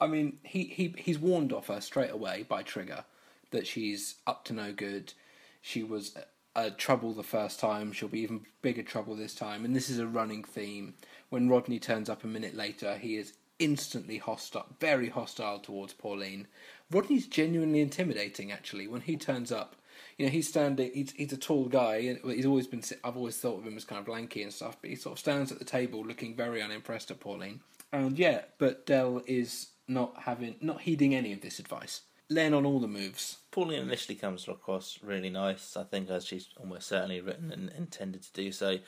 I 0.00 0.06
mean, 0.06 0.38
he, 0.42 0.64
he 0.64 0.94
he's 0.96 1.18
warned 1.18 1.52
off 1.52 1.68
her 1.68 1.80
straight 1.80 2.10
away 2.10 2.44
by 2.48 2.62
Trigger 2.62 3.04
that 3.50 3.66
she's 3.66 4.16
up 4.26 4.44
to 4.46 4.52
no 4.52 4.72
good. 4.72 5.12
She 5.60 5.82
was 5.82 6.16
uh, 6.56 6.70
trouble 6.76 7.12
the 7.12 7.22
first 7.22 7.60
time. 7.60 7.92
She'll 7.92 8.08
be 8.08 8.20
even 8.20 8.46
bigger 8.62 8.82
trouble 8.82 9.14
this 9.14 9.34
time. 9.34 9.64
And 9.64 9.74
this 9.74 9.90
is 9.90 9.98
a 9.98 10.06
running 10.06 10.44
theme. 10.44 10.94
When 11.30 11.48
Rodney 11.48 11.78
turns 11.78 12.10
up 12.10 12.24
a 12.24 12.28
minute 12.28 12.54
later, 12.54 12.96
he 12.96 13.16
is 13.16 13.34
instantly 13.58 14.18
hostile, 14.18 14.66
very 14.80 15.08
hostile 15.08 15.60
towards 15.60 15.92
Pauline. 15.92 16.48
Rodney's 16.90 17.26
genuinely 17.26 17.80
intimidating, 17.80 18.50
actually. 18.50 18.86
When 18.86 19.02
he 19.02 19.16
turns 19.16 19.52
up, 19.52 19.76
you 20.18 20.26
know, 20.26 20.32
he's 20.32 20.48
standing. 20.48 20.90
He's 20.92 21.12
he's 21.12 21.32
a 21.32 21.36
tall 21.36 21.66
guy, 21.66 22.18
he's 22.24 22.46
always 22.46 22.66
been. 22.66 22.82
I've 23.04 23.16
always 23.16 23.36
thought 23.36 23.60
of 23.60 23.66
him 23.66 23.76
as 23.76 23.84
kind 23.84 24.00
of 24.00 24.08
lanky 24.08 24.42
and 24.42 24.52
stuff, 24.52 24.76
but 24.80 24.90
he 24.90 24.96
sort 24.96 25.14
of 25.14 25.18
stands 25.18 25.52
at 25.52 25.58
the 25.58 25.64
table, 25.64 26.04
looking 26.04 26.34
very 26.34 26.60
unimpressed 26.60 27.10
at 27.10 27.20
Pauline. 27.20 27.60
And 27.92 28.18
yeah, 28.18 28.42
but 28.58 28.86
Dell 28.86 29.22
is 29.26 29.68
not 29.88 30.14
having, 30.22 30.56
not 30.60 30.82
heeding 30.82 31.14
any 31.14 31.32
of 31.32 31.40
this 31.40 31.58
advice. 31.58 32.02
Laying 32.28 32.54
on 32.54 32.64
all 32.64 32.78
the 32.78 32.86
moves. 32.86 33.38
Pauline 33.50 33.82
initially 33.82 34.14
comes 34.14 34.46
across 34.46 35.00
really 35.02 35.30
nice. 35.30 35.76
I 35.76 35.82
think 35.82 36.08
as 36.10 36.24
she's 36.24 36.48
almost 36.56 36.86
certainly 36.86 37.20
written 37.20 37.50
and 37.50 37.70
intended 37.76 38.22
to 38.22 38.32
do 38.32 38.52
so, 38.52 38.78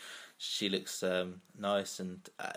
she 0.42 0.68
looks 0.68 1.02
um, 1.04 1.40
nice 1.56 2.00
and 2.00 2.28
uh, 2.40 2.50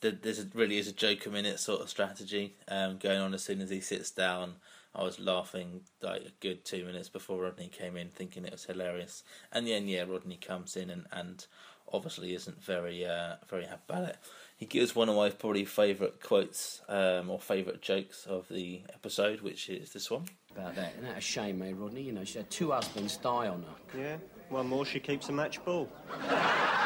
there's 0.00 0.38
a, 0.38 0.46
really 0.54 0.78
is 0.78 0.86
a 0.86 0.92
joke 0.92 1.26
a 1.26 1.30
minute 1.30 1.58
sort 1.58 1.80
of 1.80 1.88
strategy 1.88 2.54
um, 2.68 2.98
going 2.98 3.20
on 3.20 3.34
as 3.34 3.42
soon 3.42 3.60
as 3.60 3.70
he 3.70 3.80
sits 3.80 4.10
down. 4.10 4.54
I 4.94 5.02
was 5.02 5.18
laughing 5.18 5.82
like 6.00 6.22
a 6.22 6.30
good 6.40 6.64
two 6.64 6.84
minutes 6.84 7.08
before 7.08 7.42
Rodney 7.42 7.68
came 7.68 7.96
in, 7.96 8.08
thinking 8.10 8.44
it 8.44 8.52
was 8.52 8.64
hilarious. 8.64 9.24
And 9.52 9.66
then 9.66 9.88
yeah, 9.88 10.04
Rodney 10.08 10.36
comes 10.36 10.76
in 10.76 10.88
and, 10.88 11.06
and 11.12 11.44
obviously 11.92 12.34
isn't 12.34 12.62
very 12.62 13.04
uh, 13.04 13.36
very 13.48 13.64
happy 13.64 13.82
about 13.88 14.08
it. 14.08 14.18
He 14.56 14.66
gives 14.66 14.94
one 14.94 15.08
of 15.08 15.16
my 15.16 15.30
probably 15.30 15.64
favourite 15.64 16.22
quotes 16.22 16.80
um, 16.88 17.28
or 17.28 17.40
favourite 17.40 17.82
jokes 17.82 18.24
of 18.26 18.48
the 18.48 18.82
episode, 18.94 19.40
which 19.40 19.68
is 19.68 19.92
this 19.92 20.10
one. 20.10 20.26
About 20.52 20.76
that, 20.76 20.92
isn't 20.92 21.04
that 21.04 21.18
a 21.18 21.20
shame, 21.20 21.60
eh, 21.60 21.72
Rodney? 21.74 22.02
You 22.02 22.12
know, 22.12 22.24
she 22.24 22.38
had 22.38 22.50
two 22.50 22.70
husbands 22.70 23.16
die 23.18 23.48
on 23.48 23.64
her. 23.64 24.00
Yeah, 24.00 24.16
one 24.48 24.68
more, 24.68 24.86
she 24.86 25.00
keeps 25.00 25.28
a 25.28 25.32
match 25.32 25.62
ball. 25.64 25.88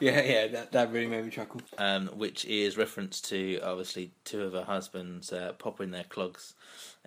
Yeah, 0.08 0.22
yeah, 0.22 0.46
that 0.48 0.72
that 0.72 0.92
really 0.92 1.06
made 1.08 1.24
me 1.24 1.30
chuckle. 1.30 1.60
um, 1.78 2.08
which 2.08 2.44
is 2.46 2.76
reference 2.78 3.20
to 3.22 3.60
obviously 3.62 4.12
two 4.24 4.42
of 4.42 4.52
her 4.54 4.64
husbands 4.64 5.32
uh, 5.32 5.52
popping 5.58 5.90
their 5.90 6.04
clogs 6.04 6.54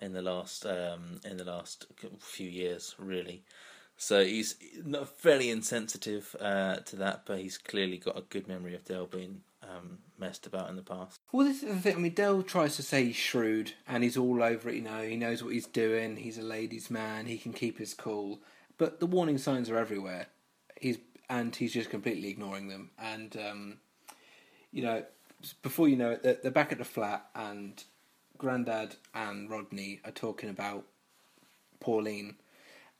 in 0.01 0.13
the 0.13 0.21
last 0.21 0.65
um, 0.65 1.19
in 1.25 1.37
the 1.37 1.43
last 1.45 1.87
few 2.19 2.49
years, 2.49 2.95
really. 2.99 3.43
So 3.97 4.23
he's 4.25 4.55
not 4.83 5.07
fairly 5.07 5.49
insensitive 5.49 6.35
uh, 6.39 6.77
to 6.77 6.95
that, 6.97 7.23
but 7.25 7.39
he's 7.39 7.57
clearly 7.57 7.97
got 7.97 8.17
a 8.17 8.21
good 8.21 8.47
memory 8.47 8.75
of 8.75 8.83
Dell 8.83 9.05
being 9.05 9.41
um, 9.61 9.99
messed 10.19 10.45
about 10.47 10.69
in 10.69 10.75
the 10.75 10.81
past. 10.81 11.19
Well, 11.31 11.45
this 11.47 11.63
is 11.63 11.75
the 11.75 11.79
thing. 11.81 11.95
I 11.95 11.99
mean, 11.99 12.13
Dell 12.13 12.41
tries 12.43 12.75
to 12.77 12.83
say 12.83 13.05
he's 13.05 13.15
shrewd 13.15 13.73
and 13.87 14.03
he's 14.03 14.17
all 14.17 14.41
over 14.43 14.69
it. 14.69 14.75
You 14.75 14.81
know, 14.81 15.01
he 15.03 15.15
knows 15.15 15.43
what 15.43 15.53
he's 15.53 15.67
doing. 15.67 16.17
He's 16.17 16.37
a 16.37 16.41
ladies' 16.43 16.89
man. 16.89 17.27
He 17.27 17.37
can 17.37 17.53
keep 17.53 17.77
his 17.77 17.93
cool. 17.93 18.41
But 18.77 18.99
the 18.99 19.05
warning 19.05 19.37
signs 19.37 19.69
are 19.69 19.77
everywhere. 19.77 20.27
He's 20.81 20.97
and 21.33 21.55
he's 21.55 21.73
just 21.73 21.89
completely 21.89 22.29
ignoring 22.29 22.67
them. 22.67 22.91
And 22.99 23.35
um, 23.37 23.77
you 24.71 24.83
know, 24.83 25.03
before 25.63 25.87
you 25.87 25.95
know 25.95 26.11
it, 26.11 26.21
they're, 26.23 26.37
they're 26.43 26.51
back 26.51 26.71
at 26.71 26.77
the 26.77 26.85
flat, 26.85 27.25
and 27.33 27.83
Grandad 28.37 28.95
and 29.15 29.49
Rodney 29.49 29.99
are 30.05 30.11
talking 30.11 30.49
about 30.49 30.85
Pauline 31.79 32.35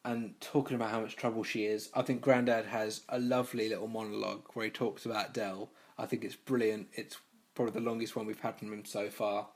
and 0.04 0.34
talking 0.42 0.76
about 0.76 0.90
how 0.90 1.02
much 1.02 1.16
trouble 1.16 1.44
she 1.44 1.66
is. 1.66 1.90
I 1.94 2.02
think 2.02 2.22
Grandad 2.22 2.66
has 2.66 3.02
a 3.08 3.20
lovely 3.20 3.70
little 3.70 3.88
monologue 3.88 4.48
where 4.54 4.66
he 4.66 4.72
talks 4.72 5.06
about 5.06 5.34
Dell. 5.34 5.70
I 5.98 6.08
think 6.08 6.26
it's 6.26 6.36
brilliant. 6.36 6.88
It's 6.94 7.18
probably 7.54 7.80
the 7.80 7.88
longest 7.88 8.16
one 8.16 8.26
we've 8.26 8.40
had 8.40 8.58
from 8.58 8.74
him 8.74 8.84
so 8.84 9.10
far. 9.10 9.48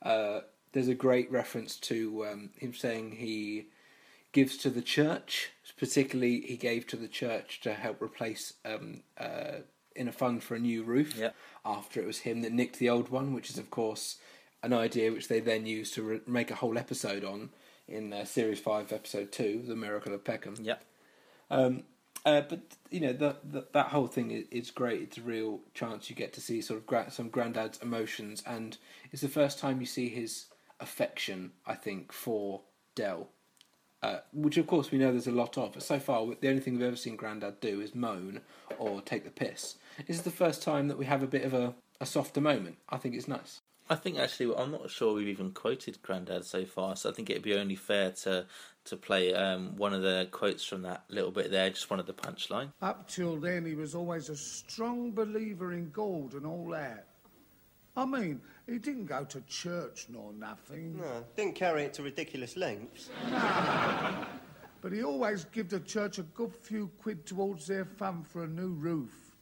Uh, 0.00 0.40
there's 0.72 0.88
a 0.88 0.94
great 0.94 1.30
reference 1.32 1.76
to 1.76 2.26
um, 2.26 2.50
him 2.56 2.72
saying 2.74 3.10
he 3.12 3.66
gives 4.32 4.56
to 4.58 4.70
the 4.70 4.82
church. 4.82 5.50
Particularly, 5.78 6.42
he 6.42 6.56
gave 6.56 6.86
to 6.88 6.96
the 6.96 7.08
church 7.08 7.60
to 7.62 7.72
help 7.72 8.02
replace 8.02 8.54
um, 8.66 9.02
uh, 9.18 9.60
in 9.96 10.08
a 10.08 10.12
fund 10.12 10.42
for 10.42 10.54
a 10.54 10.58
new 10.58 10.82
roof. 10.82 11.18
After 11.64 12.00
it 12.00 12.06
was 12.06 12.18
him 12.18 12.42
that 12.42 12.52
nicked 12.52 12.78
the 12.78 12.90
old 12.90 13.08
one, 13.08 13.32
which 13.32 13.50
is 13.50 13.58
of 13.58 13.70
course 13.70 14.18
an 14.62 14.72
idea 14.72 15.10
which 15.10 15.28
they 15.28 15.40
then 15.40 15.66
used 15.66 15.94
to 15.94 16.02
re- 16.02 16.20
make 16.26 16.50
a 16.50 16.56
whole 16.56 16.76
episode 16.76 17.24
on 17.24 17.50
in 17.88 18.12
uh, 18.12 18.24
series 18.24 18.60
five, 18.60 18.92
episode 18.92 19.32
two, 19.32 19.62
"The 19.66 19.76
Miracle 19.76 20.14
of 20.14 20.24
Peckham." 20.24 20.56
Yep. 20.60 20.84
Um, 21.50 21.82
uh, 22.24 22.42
but 22.42 22.60
you 22.90 23.00
know 23.00 23.12
the, 23.12 23.36
the, 23.42 23.66
that 23.72 23.86
whole 23.86 24.06
thing 24.06 24.30
is, 24.30 24.44
is 24.50 24.70
great. 24.70 25.02
It's 25.02 25.18
a 25.18 25.22
real 25.22 25.60
chance 25.74 26.10
you 26.10 26.16
get 26.16 26.32
to 26.34 26.40
see 26.40 26.60
sort 26.60 26.78
of 26.80 26.86
gra- 26.86 27.10
some 27.10 27.28
granddad's 27.30 27.78
emotions, 27.78 28.42
and 28.46 28.76
it's 29.12 29.22
the 29.22 29.28
first 29.28 29.58
time 29.58 29.80
you 29.80 29.86
see 29.86 30.08
his 30.08 30.46
affection. 30.78 31.52
I 31.66 31.74
think 31.74 32.12
for 32.12 32.62
Dell, 32.94 33.28
uh, 34.02 34.18
which 34.32 34.56
of 34.56 34.66
course 34.66 34.90
we 34.90 34.98
know 34.98 35.10
there's 35.10 35.26
a 35.26 35.32
lot 35.32 35.58
of. 35.58 35.72
But 35.72 35.82
so 35.82 35.98
far, 35.98 36.26
the 36.40 36.48
only 36.48 36.60
thing 36.60 36.74
we've 36.74 36.86
ever 36.86 36.96
seen 36.96 37.16
Grandad 37.16 37.60
do 37.60 37.80
is 37.80 37.94
moan 37.94 38.40
or 38.78 39.00
take 39.02 39.24
the 39.24 39.30
piss. 39.30 39.76
This 40.06 40.16
is 40.16 40.22
the 40.22 40.30
first 40.30 40.62
time 40.62 40.88
that 40.88 40.98
we 40.98 41.06
have 41.06 41.22
a 41.22 41.26
bit 41.26 41.44
of 41.44 41.54
a, 41.54 41.74
a 42.00 42.06
softer 42.06 42.40
moment. 42.40 42.78
I 42.88 42.96
think 42.96 43.14
it's 43.14 43.28
nice. 43.28 43.60
I 43.90 43.96
think 43.96 44.20
actually, 44.20 44.54
I'm 44.54 44.70
not 44.70 44.88
sure 44.88 45.14
we've 45.14 45.26
even 45.26 45.50
quoted 45.50 46.00
Grandad 46.00 46.44
so 46.44 46.64
far, 46.64 46.94
so 46.94 47.10
I 47.10 47.12
think 47.12 47.28
it'd 47.28 47.42
be 47.42 47.54
only 47.54 47.74
fair 47.74 48.12
to 48.22 48.46
to 48.84 48.96
play 48.96 49.34
um, 49.34 49.76
one 49.76 49.92
of 49.92 50.00
the 50.00 50.26
quotes 50.30 50.64
from 50.64 50.82
that 50.82 51.04
little 51.08 51.30
bit 51.30 51.50
there, 51.50 51.68
just 51.68 51.90
one 51.90 52.00
of 52.00 52.06
the 52.06 52.14
punchline. 52.14 52.72
Up 52.80 53.08
till 53.08 53.36
then, 53.36 53.66
he 53.66 53.74
was 53.74 53.94
always 53.94 54.30
a 54.30 54.36
strong 54.36 55.12
believer 55.12 55.72
in 55.72 55.90
gold 55.90 56.34
and 56.34 56.46
all 56.46 56.68
that. 56.70 57.06
I 57.96 58.04
mean, 58.04 58.40
he 58.66 58.78
didn't 58.78 59.06
go 59.06 59.24
to 59.24 59.40
church 59.42 60.06
nor 60.08 60.32
nothing, 60.32 60.98
No, 60.98 61.24
didn't 61.36 61.56
carry 61.56 61.82
it 61.82 61.94
to 61.94 62.02
ridiculous 62.02 62.56
lengths. 62.56 63.10
but 64.80 64.92
he 64.92 65.02
always 65.02 65.44
give 65.46 65.68
the 65.68 65.80
church 65.80 66.18
a 66.18 66.22
good 66.22 66.54
few 66.54 66.90
quid 67.00 67.26
towards 67.26 67.66
their 67.66 67.84
fund 67.84 68.26
for 68.26 68.44
a 68.44 68.48
new 68.48 68.70
roof. 68.70 69.32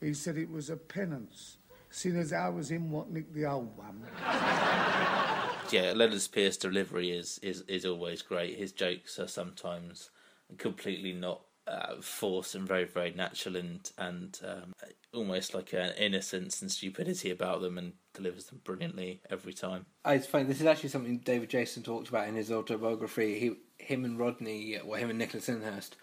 He 0.00 0.14
said 0.14 0.36
it 0.36 0.50
was 0.50 0.70
a 0.70 0.76
penance, 0.76 1.58
seeing 1.90 2.16
as 2.16 2.32
I 2.32 2.48
was 2.48 2.70
in 2.70 2.90
what 2.90 3.10
nicked 3.10 3.34
the 3.34 3.46
old 3.46 3.76
one. 3.76 4.04
Yeah, 5.72 5.92
Lennard 5.96 6.28
Pearce 6.30 6.58
delivery 6.58 7.10
is, 7.10 7.40
is 7.42 7.62
is 7.62 7.86
always 7.86 8.20
great. 8.22 8.58
His 8.58 8.70
jokes 8.70 9.18
are 9.18 9.26
sometimes 9.26 10.10
completely 10.58 11.12
not 11.12 11.40
uh, 11.66 11.96
forced 12.00 12.54
and 12.54 12.66
very 12.66 12.84
very 12.84 13.12
natural 13.12 13.56
and 13.56 13.90
and 13.98 14.40
um, 14.44 14.72
almost 15.12 15.54
like 15.54 15.72
an 15.72 15.92
innocence 15.98 16.60
and 16.60 16.70
stupidity 16.70 17.30
about 17.30 17.60
them, 17.60 17.78
and 17.78 17.92
delivers 18.12 18.46
them 18.46 18.60
brilliantly 18.64 19.20
every 19.30 19.52
time. 19.52 19.86
Oh, 20.04 20.12
It's 20.12 20.26
funny. 20.26 20.44
This 20.44 20.60
is 20.60 20.66
actually 20.66 20.90
something 20.90 21.18
David 21.18 21.50
Jason 21.50 21.82
talked 21.82 22.08
about 22.08 22.28
in 22.28 22.34
his 22.34 22.50
autobiography. 22.50 23.38
He, 23.38 23.84
him 23.84 24.04
and 24.04 24.18
Rodney, 24.18 24.78
or 24.78 24.96
him 24.96 25.10
and 25.10 25.18
Nicholas 25.18 25.48
Lyndhurst, 25.48 25.96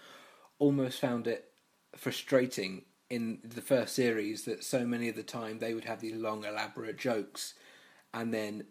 almost 0.60 1.00
found 1.00 1.28
it 1.28 1.46
frustrating 1.96 2.84
in 3.10 3.40
the 3.44 3.62
first 3.62 3.94
series 3.94 4.46
that 4.46 4.64
so 4.64 4.86
many 4.86 5.10
of 5.10 5.16
the 5.16 5.24
time 5.24 5.60
they 5.60 5.74
would 5.74 5.86
have 5.86 6.00
these 6.00 6.16
long, 6.16 6.46
elaborate 6.46 6.98
jokes, 6.98 7.54
and 8.14 8.34
then 8.34 8.66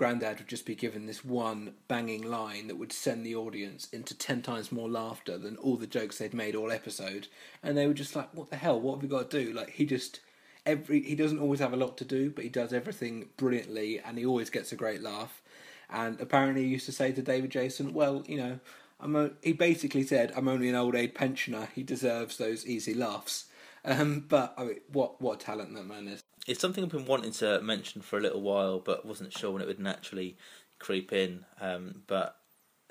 Grandad 0.00 0.38
would 0.38 0.48
just 0.48 0.64
be 0.64 0.74
given 0.74 1.04
this 1.04 1.22
one 1.22 1.74
banging 1.86 2.22
line 2.22 2.68
that 2.68 2.78
would 2.78 2.90
send 2.90 3.26
the 3.26 3.34
audience 3.34 3.86
into 3.92 4.16
ten 4.16 4.40
times 4.40 4.72
more 4.72 4.88
laughter 4.88 5.36
than 5.36 5.58
all 5.58 5.76
the 5.76 5.86
jokes 5.86 6.16
they'd 6.16 6.32
made 6.32 6.56
all 6.56 6.72
episode, 6.72 7.28
and 7.62 7.76
they 7.76 7.86
were 7.86 7.92
just 7.92 8.16
like, 8.16 8.32
"What 8.32 8.48
the 8.48 8.56
hell? 8.56 8.80
What 8.80 8.94
have 8.94 9.02
we 9.02 9.08
got 9.10 9.30
to 9.30 9.44
do?" 9.44 9.52
Like 9.52 9.72
he 9.72 9.84
just 9.84 10.20
every 10.64 11.02
he 11.02 11.14
doesn't 11.14 11.38
always 11.38 11.60
have 11.60 11.74
a 11.74 11.76
lot 11.76 11.98
to 11.98 12.06
do, 12.06 12.30
but 12.30 12.44
he 12.44 12.48
does 12.48 12.72
everything 12.72 13.28
brilliantly, 13.36 14.00
and 14.00 14.16
he 14.16 14.24
always 14.24 14.48
gets 14.48 14.72
a 14.72 14.76
great 14.76 15.02
laugh. 15.02 15.42
And 15.90 16.18
apparently, 16.18 16.62
he 16.62 16.70
used 16.70 16.86
to 16.86 16.92
say 16.92 17.12
to 17.12 17.20
David 17.20 17.50
Jason, 17.50 17.92
"Well, 17.92 18.24
you 18.26 18.38
know, 18.38 18.58
I'm 19.00 19.14
a, 19.16 19.32
he 19.42 19.52
basically 19.52 20.04
said 20.04 20.32
I'm 20.34 20.48
only 20.48 20.70
an 20.70 20.76
old 20.76 20.94
age 20.94 21.12
pensioner. 21.12 21.68
He 21.74 21.82
deserves 21.82 22.38
those 22.38 22.66
easy 22.66 22.94
laughs." 22.94 23.48
Um, 23.84 24.24
but 24.30 24.54
I 24.56 24.64
mean, 24.64 24.80
what 24.90 25.20
what 25.20 25.40
talent 25.40 25.74
that 25.74 25.84
man 25.84 26.08
is. 26.08 26.22
It's 26.50 26.58
something 26.58 26.82
I've 26.82 26.90
been 26.90 27.06
wanting 27.06 27.30
to 27.34 27.62
mention 27.62 28.02
for 28.02 28.18
a 28.18 28.20
little 28.20 28.40
while, 28.40 28.80
but 28.80 29.06
wasn't 29.06 29.32
sure 29.32 29.52
when 29.52 29.62
it 29.62 29.68
would 29.68 29.78
naturally 29.78 30.36
creep 30.80 31.12
in. 31.12 31.44
Um, 31.60 32.02
but 32.08 32.38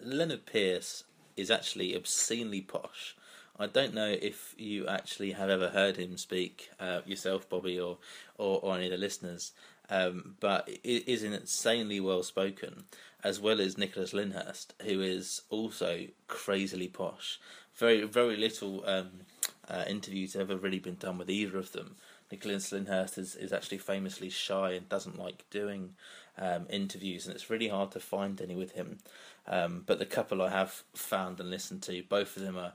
Lennard 0.02 0.46
Pearce 0.46 1.04
is 1.36 1.52
actually 1.52 1.94
obscenely 1.94 2.62
posh. 2.62 3.18
I 3.60 3.68
don't 3.68 3.94
know 3.94 4.16
if 4.22 4.56
you 4.58 4.88
actually 4.88 5.34
have 5.34 5.50
ever 5.50 5.68
heard 5.68 5.98
him 5.98 6.16
speak 6.16 6.70
uh, 6.80 7.02
yourself, 7.06 7.50
Bobby, 7.50 7.78
or, 7.78 7.98
or 8.38 8.62
or 8.62 8.78
any 8.78 8.86
of 8.86 8.92
the 8.92 8.98
listeners. 8.98 9.52
Um, 9.90 10.36
but 10.40 10.70
it 10.70 11.06
is 11.06 11.24
insanely 11.24 12.00
well 12.00 12.24
spoken, 12.24 12.86
as 13.26 13.42
well 13.42 13.60
as 13.60 13.78
Nicholas 13.78 14.14
Lyndhurst, 14.14 14.72
who 14.84 15.02
is 15.02 15.42
also 15.50 16.06
crazily 16.30 16.88
posh. 16.88 17.42
Very 17.76 18.06
very 18.06 18.38
little 18.38 18.88
um, 18.88 19.10
uh, 19.68 19.84
interviews 19.86 20.32
have 20.32 20.50
ever 20.50 20.58
really 20.58 20.80
been 20.80 20.96
done 20.96 21.18
with 21.18 21.30
either 21.30 21.58
of 21.58 21.74
them. 21.74 21.98
Nicholas 22.32 22.72
Lyndhurst 22.72 23.18
is, 23.18 23.36
is 23.36 23.52
actually 23.52 23.80
famously 23.80 24.30
shy 24.30 24.72
and 24.72 24.88
doesn't 24.90 25.18
like 25.18 25.46
doing 25.50 25.96
um, 26.38 26.68
interviews, 26.70 27.26
and 27.26 27.36
it's 27.36 27.50
really 27.50 27.68
hard 27.68 27.92
to 27.92 28.00
find 28.00 28.40
any 28.42 28.56
with 28.56 28.74
him. 28.74 29.00
Um, 29.48 29.84
but 29.86 30.00
the 30.00 30.06
couple 30.06 30.42
I 30.42 30.50
have 30.50 30.84
found 30.94 31.40
and 31.40 31.50
listened 31.50 31.82
to, 31.84 32.04
both 32.04 32.38
of 32.38 32.44
them 32.44 32.58
are 32.58 32.74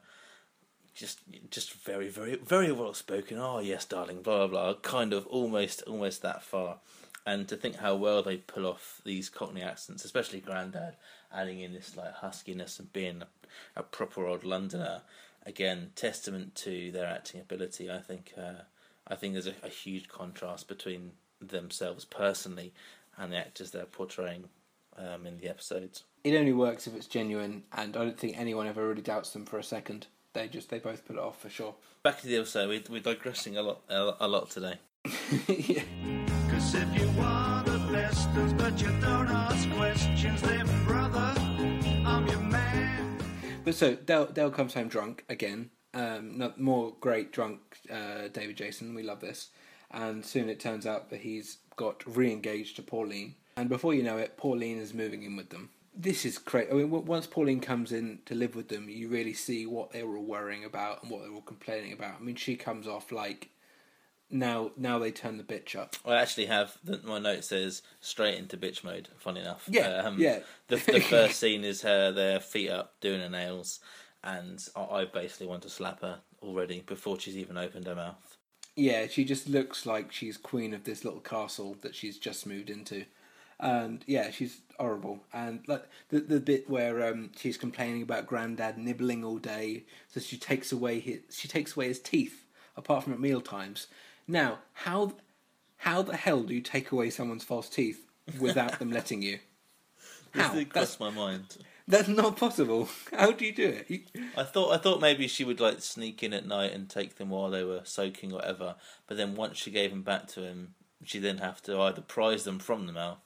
just 0.94 1.20
just 1.50 1.72
very 1.72 2.08
very 2.08 2.36
very 2.36 2.70
well 2.70 2.94
spoken. 2.94 3.38
Oh 3.38 3.58
yes, 3.58 3.84
darling, 3.84 4.22
blah 4.22 4.46
blah 4.46 4.72
blah. 4.72 4.80
Kind 4.80 5.12
of 5.12 5.26
almost 5.26 5.82
almost 5.82 6.22
that 6.22 6.42
far. 6.42 6.78
And 7.26 7.48
to 7.48 7.56
think 7.56 7.76
how 7.76 7.94
well 7.94 8.22
they 8.22 8.36
pull 8.36 8.66
off 8.66 9.00
these 9.04 9.30
Cockney 9.30 9.62
accents, 9.62 10.04
especially 10.04 10.40
Grandad, 10.40 10.96
adding 11.32 11.60
in 11.60 11.72
this 11.72 11.96
like 11.96 12.16
huskiness 12.16 12.78
and 12.78 12.92
being 12.92 13.22
a, 13.22 13.80
a 13.80 13.82
proper 13.82 14.26
old 14.26 14.44
Londoner, 14.44 15.02
again 15.46 15.90
testament 15.96 16.54
to 16.56 16.90
their 16.92 17.06
acting 17.06 17.40
ability. 17.40 17.90
I 17.90 17.98
think 17.98 18.34
uh, 18.36 18.64
I 19.06 19.16
think 19.16 19.34
there's 19.34 19.46
a, 19.46 19.54
a 19.62 19.68
huge 19.68 20.08
contrast 20.08 20.68
between 20.68 21.12
themselves 21.40 22.04
personally 22.04 22.72
and 23.16 23.32
the 23.32 23.36
actors 23.36 23.70
they're 23.70 23.84
portraying 23.84 24.48
um, 24.96 25.26
in 25.26 25.38
the 25.38 25.48
episodes. 25.48 26.04
It 26.22 26.34
only 26.34 26.52
works 26.52 26.86
if 26.86 26.94
it's 26.94 27.06
genuine, 27.06 27.64
and 27.72 27.96
I 27.96 28.04
don't 28.04 28.18
think 28.18 28.38
anyone 28.38 28.66
ever 28.66 28.88
really 28.88 29.02
doubts 29.02 29.30
them 29.30 29.44
for 29.44 29.58
a 29.58 29.62
second. 29.64 30.06
They 30.32 30.48
just 30.48 30.70
they 30.70 30.78
both 30.78 31.06
put 31.06 31.16
it 31.16 31.22
off 31.22 31.40
for 31.40 31.48
sure. 31.48 31.74
Back 32.02 32.20
to 32.22 32.26
the 32.26 32.38
episode, 32.38 32.68
we, 32.68 32.82
we're 32.90 33.00
digressing 33.00 33.56
a 33.56 33.62
lot, 33.62 33.82
a, 33.88 34.14
a 34.20 34.28
lot 34.28 34.50
today. 34.50 34.78
yeah. 35.48 35.82
Cause 36.50 36.74
if 36.74 37.00
you 37.00 37.10
are 37.20 37.62
the 37.62 37.78
best, 37.92 38.28
but 38.56 38.80
you 38.80 38.88
don't 39.00 39.28
ask 39.28 39.70
questions, 39.72 40.40
then 40.42 40.66
brother, 40.86 41.34
I'm 42.06 42.26
your 42.26 42.40
man. 42.40 43.18
But 43.64 43.74
so 43.74 43.94
Dell 43.94 44.26
Dell 44.26 44.50
comes 44.50 44.74
home 44.74 44.88
drunk 44.88 45.24
again. 45.28 45.70
Um, 45.94 46.36
not 46.38 46.60
more 46.60 46.94
great 47.00 47.32
drunk 47.32 47.60
uh, 47.90 48.28
David 48.32 48.56
Jason. 48.56 48.94
We 48.94 49.02
love 49.02 49.20
this. 49.20 49.48
And 49.90 50.24
soon 50.24 50.48
it 50.48 50.58
turns 50.58 50.86
out 50.86 51.10
that 51.10 51.20
he's 51.20 51.58
got 51.76 52.02
re-engaged 52.16 52.76
to 52.76 52.82
Pauline. 52.82 53.36
And 53.56 53.68
before 53.68 53.94
you 53.94 54.02
know 54.02 54.16
it, 54.18 54.36
Pauline 54.36 54.78
is 54.78 54.92
moving 54.92 55.22
in 55.22 55.36
with 55.36 55.50
them. 55.50 55.70
This 55.96 56.24
is 56.24 56.38
crazy. 56.38 56.70
I 56.70 56.74
mean, 56.74 56.90
w- 56.90 57.04
once 57.04 57.28
Pauline 57.28 57.60
comes 57.60 57.92
in 57.92 58.18
to 58.26 58.34
live 58.34 58.56
with 58.56 58.68
them, 58.68 58.88
you 58.88 59.06
really 59.08 59.34
see 59.34 59.64
what 59.66 59.92
they 59.92 60.02
were 60.02 60.16
all 60.16 60.24
worrying 60.24 60.64
about 60.64 61.02
and 61.02 61.10
what 61.12 61.22
they 61.22 61.28
were 61.28 61.36
all 61.36 61.40
complaining 61.42 61.92
about. 61.92 62.16
I 62.20 62.24
mean, 62.24 62.34
she 62.34 62.56
comes 62.56 62.88
off 62.88 63.12
like 63.12 63.50
now. 64.28 64.72
Now 64.76 64.98
they 64.98 65.12
turn 65.12 65.36
the 65.36 65.44
bitch 65.44 65.76
up. 65.76 65.94
I 66.04 66.16
actually 66.16 66.46
have 66.46 66.76
the, 66.82 67.00
my 67.04 67.20
note 67.20 67.44
says 67.44 67.82
straight 68.00 68.36
into 68.38 68.56
bitch 68.56 68.82
mode. 68.82 69.08
Funny 69.18 69.40
enough, 69.40 69.68
Yeah, 69.70 70.02
Um, 70.04 70.18
yeah. 70.18 70.40
The, 70.66 70.76
the 70.76 71.00
first 71.08 71.38
scene 71.38 71.62
is 71.62 71.82
her 71.82 72.10
their 72.10 72.40
feet 72.40 72.70
up 72.70 72.94
doing 73.00 73.20
her 73.20 73.30
nails, 73.30 73.78
and 74.24 74.66
I, 74.74 74.80
I 74.80 75.04
basically 75.04 75.46
want 75.46 75.62
to 75.62 75.70
slap 75.70 76.00
her 76.00 76.20
already 76.42 76.82
before 76.86 77.18
she's 77.20 77.36
even 77.36 77.56
opened 77.56 77.86
her 77.86 77.94
mouth. 77.94 78.36
Yeah, 78.76 79.06
she 79.06 79.24
just 79.24 79.48
looks 79.48 79.86
like 79.86 80.10
she's 80.10 80.36
queen 80.36 80.74
of 80.74 80.84
this 80.84 81.04
little 81.04 81.20
castle 81.20 81.76
that 81.82 81.94
she's 81.94 82.18
just 82.18 82.46
moved 82.46 82.70
into, 82.70 83.04
and 83.60 84.02
yeah, 84.06 84.30
she's 84.30 84.62
horrible. 84.78 85.20
And 85.32 85.60
like 85.68 85.84
the 86.08 86.20
the 86.20 86.40
bit 86.40 86.68
where 86.68 87.06
um, 87.06 87.30
she's 87.36 87.56
complaining 87.56 88.02
about 88.02 88.26
Grandad 88.26 88.76
nibbling 88.76 89.24
all 89.24 89.38
day, 89.38 89.84
so 90.08 90.18
she 90.18 90.36
takes 90.36 90.72
away 90.72 90.98
his 90.98 91.20
she 91.30 91.46
takes 91.46 91.76
away 91.76 91.88
his 91.88 92.00
teeth 92.00 92.44
apart 92.76 93.04
from 93.04 93.12
at 93.12 93.20
meal 93.20 93.40
times. 93.40 93.86
Now, 94.26 94.58
how 94.72 95.12
how 95.78 96.02
the 96.02 96.16
hell 96.16 96.42
do 96.42 96.54
you 96.54 96.60
take 96.60 96.90
away 96.90 97.10
someone's 97.10 97.44
false 97.44 97.68
teeth 97.68 98.08
without 98.40 98.78
them 98.78 98.90
letting 98.90 99.22
you? 99.22 99.38
This 100.32 100.46
How? 100.46 100.64
That's, 100.72 100.98
my 100.98 101.10
mind. 101.10 101.58
That's 101.86 102.08
not 102.08 102.36
possible. 102.36 102.88
How 103.12 103.32
do 103.32 103.44
you 103.44 103.52
do 103.52 103.68
it? 103.68 103.86
You, 103.88 104.00
I 104.36 104.44
thought 104.44 104.72
I 104.72 104.78
thought 104.78 105.00
maybe 105.00 105.28
she 105.28 105.44
would 105.44 105.60
like 105.60 105.80
sneak 105.80 106.22
in 106.22 106.32
at 106.32 106.46
night 106.46 106.72
and 106.72 106.88
take 106.88 107.16
them 107.16 107.30
while 107.30 107.50
they 107.50 107.64
were 107.64 107.82
soaking 107.84 108.32
or 108.32 108.36
whatever. 108.36 108.76
But 109.06 109.16
then 109.16 109.34
once 109.34 109.58
she 109.58 109.70
gave 109.70 109.90
them 109.90 110.02
back 110.02 110.26
to 110.28 110.42
him, 110.42 110.74
she 111.04 111.18
then 111.18 111.38
have 111.38 111.62
to 111.62 111.80
either 111.80 112.00
prize 112.00 112.44
them 112.44 112.58
from 112.58 112.86
the 112.86 112.92
mouth. 112.92 113.18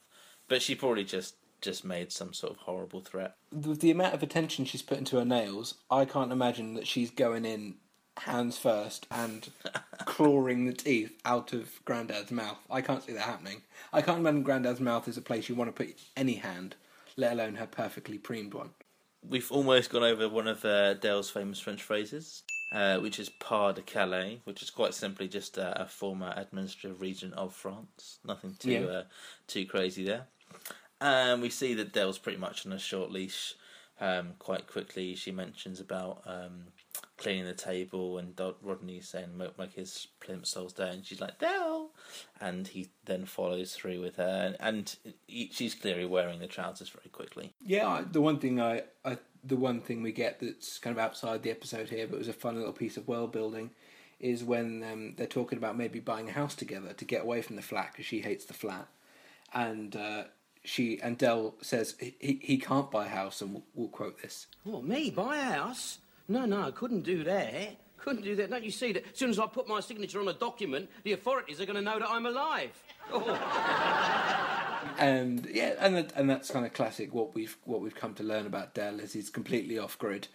But 0.49 0.62
she 0.62 0.75
probably 0.75 1.05
just 1.05 1.37
just 1.61 1.85
made 1.85 2.12
some 2.12 2.33
sort 2.33 2.53
of 2.53 2.59
horrible 2.61 3.00
threat. 3.00 3.37
with 3.53 3.81
the 3.81 3.91
amount 3.91 4.15
of 4.15 4.23
attention 4.23 4.65
she's 4.65 4.83
put 4.83 4.99
into 4.99 5.19
her 5.19 5.25
nails, 5.25 5.75
I 5.91 6.05
can't 6.05 6.33
imagine 6.33 6.75
that 6.75 6.87
she's 6.87 7.11
going 7.11 7.45
in 7.45 7.75
hands 8.19 8.59
first 8.59 9.07
and 9.11 9.50
clawing 10.05 10.67
the 10.67 10.73
teeth 10.73 11.12
out 11.25 11.53
of 11.53 11.85
Grandad's 11.85 12.31
mouth. 12.31 12.59
I 12.71 12.81
can't 12.81 13.03
see 13.03 13.12
that 13.12 13.23
happening. 13.23 13.62
I 13.93 14.03
can't 14.03 14.19
imagine 14.21 14.43
Grandad's 14.43 14.81
mouth 14.81 15.09
is 15.09 15.17
a 15.17 15.23
place 15.23 15.49
you 15.49 15.55
want 15.55 15.75
to 15.75 15.85
put 15.85 15.97
any 16.17 16.35
hand, 16.35 16.77
let 17.18 17.32
alone 17.32 17.56
her 17.56 17.66
perfectly 17.66 18.16
preamed 18.16 18.54
one. 18.54 18.70
We've 19.28 19.50
almost 19.50 19.90
gone 19.90 20.04
over 20.04 20.28
one 20.28 20.46
of 20.46 20.64
uh, 20.64 20.94
Dale's 20.94 21.28
famous 21.28 21.58
French 21.58 21.82
phrases, 21.82 22.44
uh, 22.72 22.98
which 22.98 23.18
is 23.18 23.28
"Pas 23.40 23.75
de 23.75 23.82
Calais," 23.82 24.40
which 24.44 24.62
is 24.62 24.70
quite 24.70 24.94
simply 24.94 25.26
just 25.28 25.58
uh, 25.58 25.75
a 25.76 25.87
former 25.87 26.32
administrative 26.37 27.00
region 27.00 27.32
of 27.34 27.52
France. 27.52 28.20
Nothing 28.25 28.54
too 28.58 28.70
Yeah. 28.70 28.84
uh, 28.87 29.02
too 29.48 29.66
crazy 29.66 30.04
there. 30.04 30.28
And 31.00 31.42
we 31.42 31.50
see 31.50 31.74
that 31.74 31.92
Dale's 31.92 32.18
pretty 32.18 32.38
much 32.38 32.64
on 32.64 32.72
a 32.72 32.78
short 32.78 33.11
leash. 33.11 33.54
Um, 34.00 34.35
quite 34.38 34.68
quickly, 34.68 35.16
she 35.16 35.33
mentions 35.33 35.81
about 35.81 36.22
um, 36.24 36.66
cleaning 37.18 37.44
the 37.44 37.52
table, 37.52 38.16
and 38.16 38.35
Dod- 38.35 38.54
Rodney 38.62 39.00
saying 39.00 39.37
"Milk 39.37 39.59
make 39.59 39.74
his 39.74 40.07
plimp 40.20 40.46
soles 40.46 40.72
down." 40.72 40.88
And 40.88 41.04
she's 41.07 41.20
like 41.20 41.38
Dell, 41.38 41.90
and 42.40 42.66
he 42.68 42.88
then 43.04 43.26
follows 43.26 43.74
through 43.74 44.00
with 44.00 44.16
her, 44.16 44.42
and, 44.46 44.57
and 44.61 44.96
he, 45.26 45.50
she's 45.52 45.74
clearly 45.74 46.07
wearing 46.07 46.38
the 46.38 46.46
trousers 46.46 46.88
very 46.88 47.09
quickly. 47.11 47.52
Yeah, 47.64 47.88
I- 47.88 48.02
the 48.02 48.20
one 48.20 48.38
thing 48.38 48.61
I, 48.61 48.83
I, 49.04 49.18
the 49.44 49.57
one 49.57 49.81
thing 49.81 50.02
we 50.02 50.12
get 50.12 50.40
that's 50.40 50.78
kind 50.78 50.96
of 50.96 51.02
outside 51.02 51.42
the 51.42 51.50
episode 51.50 51.88
here, 51.90 52.07
but 52.07 52.18
was 52.18 52.28
a 52.28 52.33
fun 52.33 52.57
little 52.57 52.72
piece 52.72 52.96
of 52.96 53.07
world 53.09 53.33
building, 53.33 53.70
is 54.20 54.42
when 54.42 54.83
um, 54.90 55.14
they're 55.16 55.26
talking 55.26 55.59
about 55.59 55.76
maybe 55.76 56.00
buying 56.00 56.28
a 56.28 56.33
house 56.33 56.54
together 56.54 56.92
to 56.92 57.04
get 57.04 57.22
away 57.22 57.42
from 57.42 57.57
the 57.57 57.62
flat 57.62 57.90
because 57.92 58.07
she 58.07 58.20
hates 58.20 58.44
the 58.46 58.54
flat, 58.54 58.87
and 59.54 59.96
uh, 59.96 60.24
she 60.64 61.00
and 61.00 61.16
Dell 61.18 61.54
says 61.62 61.94
he 62.00 62.14
he- 62.20 62.40
he 62.42 62.59
can't 62.59 62.90
buy 62.90 63.07
a 63.07 63.09
house, 63.09 63.40
and 63.40 63.54
we'll, 63.54 63.64
we'll 63.74 63.88
quote 63.88 64.20
this. 64.22 64.46
Well, 64.64 64.83
me? 64.83 65.11
Buy 65.11 65.37
a 65.37 65.42
house? 65.42 65.98
No, 66.29 66.45
no, 66.45 66.62
I 66.62 66.71
couldn't 66.71 67.03
do 67.03 67.25
that. 67.25 67.77
Couldn't 67.97 68.23
do 68.23 68.37
that. 68.37 68.51
Don't 68.51 68.62
you 68.64 68.71
see 68.71 68.93
that 68.93 69.05
as 69.12 69.19
soon 69.19 69.31
as 69.31 69.38
I 69.38 69.47
put 69.47 69.67
my 69.67 69.81
signature 69.81 70.21
on 70.21 70.29
a 70.29 70.33
document, 70.33 70.88
the 71.03 71.12
authorities 71.14 71.61
are 71.61 71.67
going 71.67 71.77
to 71.77 71.83
know 71.83 71.99
that 71.99 72.09
I'm 72.09 72.27
alive? 72.27 72.71
and 74.99 75.47
yeah, 75.53 75.75
and 75.79 75.97
that- 75.97 76.12
and 76.14 76.29
that's 76.31 76.51
kind 76.51 76.64
of 76.67 76.73
classic. 76.73 77.12
What 77.14 77.35
we've 77.35 77.57
what 77.64 77.81
we've 77.81 77.95
come 77.95 78.14
to 78.14 78.23
learn 78.23 78.47
about 78.47 78.75
Dell 78.75 79.01
is 79.01 79.12
he's 79.12 79.31
completely 79.31 79.79
off 79.79 79.99
grid, 79.99 80.29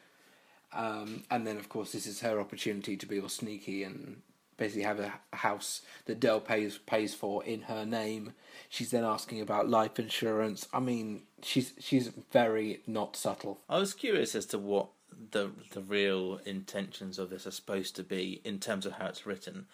um, 0.73 1.23
and 1.31 1.45
then 1.47 1.57
of 1.57 1.69
course 1.69 1.91
this 1.91 2.05
is 2.07 2.21
her 2.21 2.39
opportunity 2.39 2.97
to 2.97 3.05
be 3.05 3.19
all 3.19 3.29
sneaky 3.29 3.83
and 3.83 4.21
basically 4.57 4.83
have 4.83 4.99
a, 4.99 5.13
a 5.31 5.37
house 5.37 5.81
that 6.05 6.19
Dell 6.19 6.39
pays 6.39 6.77
pays 6.79 7.13
for 7.13 7.43
in 7.43 7.61
her 7.63 7.85
name. 7.85 8.33
She's 8.69 8.91
then 8.91 9.03
asking 9.03 9.41
about 9.41 9.69
life 9.69 9.99
insurance. 9.99 10.67
I 10.73 10.79
mean, 10.79 11.23
she's 11.41 11.73
she's 11.79 12.09
very 12.31 12.81
not 12.87 13.15
subtle. 13.15 13.59
I 13.69 13.77
was 13.79 13.93
curious 13.93 14.35
as 14.35 14.45
to 14.47 14.57
what 14.59 14.87
the 15.31 15.51
the 15.71 15.81
real 15.81 16.39
intentions 16.45 17.19
of 17.19 17.29
this 17.29 17.47
are 17.47 17.51
supposed 17.51 17.95
to 17.95 18.03
be 18.03 18.41
in 18.43 18.59
terms 18.59 18.85
of 18.85 18.93
how 18.93 19.07
it's 19.07 19.25
written. 19.25 19.67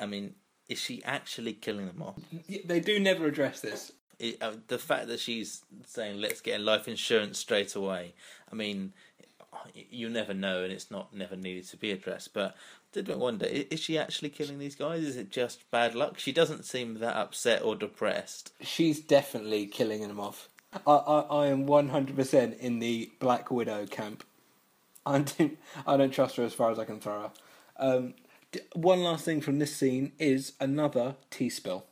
I 0.00 0.06
mean, 0.06 0.34
is 0.68 0.78
she 0.78 1.02
actually 1.04 1.52
killing 1.52 1.86
them 1.86 2.02
off? 2.02 2.16
They 2.64 2.80
do 2.80 2.98
never 2.98 3.26
address 3.26 3.60
this. 3.60 3.92
It, 4.18 4.40
uh, 4.40 4.52
the 4.68 4.78
fact 4.78 5.08
that 5.08 5.20
she's 5.20 5.62
saying 5.86 6.20
let's 6.20 6.40
get 6.40 6.60
life 6.60 6.86
insurance 6.86 7.38
straight 7.38 7.74
away. 7.74 8.14
I 8.50 8.54
mean, 8.54 8.92
you 9.74 10.08
never 10.08 10.34
know, 10.34 10.62
and 10.62 10.72
it's 10.72 10.90
not 10.90 11.14
never 11.14 11.36
needed 11.36 11.66
to 11.68 11.76
be 11.76 11.90
addressed. 11.90 12.32
But 12.32 12.54
I 12.96 13.00
did 13.00 13.08
wonder 13.16 13.46
is 13.46 13.80
she 13.80 13.98
actually 13.98 14.28
killing 14.30 14.58
these 14.58 14.76
guys? 14.76 15.02
Is 15.02 15.16
it 15.16 15.30
just 15.30 15.70
bad 15.70 15.94
luck? 15.94 16.18
She 16.18 16.32
doesn't 16.32 16.64
seem 16.64 17.00
that 17.00 17.16
upset 17.16 17.62
or 17.62 17.74
depressed. 17.74 18.52
She's 18.60 19.00
definitely 19.00 19.66
killing 19.66 20.06
them 20.06 20.20
off. 20.20 20.48
I, 20.86 20.92
I, 20.92 21.20
I 21.20 21.46
am 21.48 21.66
one 21.66 21.88
hundred 21.88 22.16
percent 22.16 22.58
in 22.58 22.78
the 22.78 23.10
Black 23.18 23.50
Widow 23.50 23.86
camp. 23.86 24.24
I 25.06 25.18
don't, 25.20 25.58
I 25.86 25.96
don't 25.96 26.12
trust 26.12 26.36
her 26.36 26.44
as 26.44 26.54
far 26.54 26.70
as 26.70 26.78
I 26.78 26.84
can 26.84 27.00
throw 27.00 27.20
her. 27.22 27.30
Um, 27.78 28.14
d- 28.52 28.60
one 28.74 29.02
last 29.02 29.24
thing 29.24 29.40
from 29.40 29.58
this 29.58 29.74
scene 29.74 30.12
is 30.18 30.52
another 30.60 31.16
tea 31.30 31.48
spill. 31.50 31.86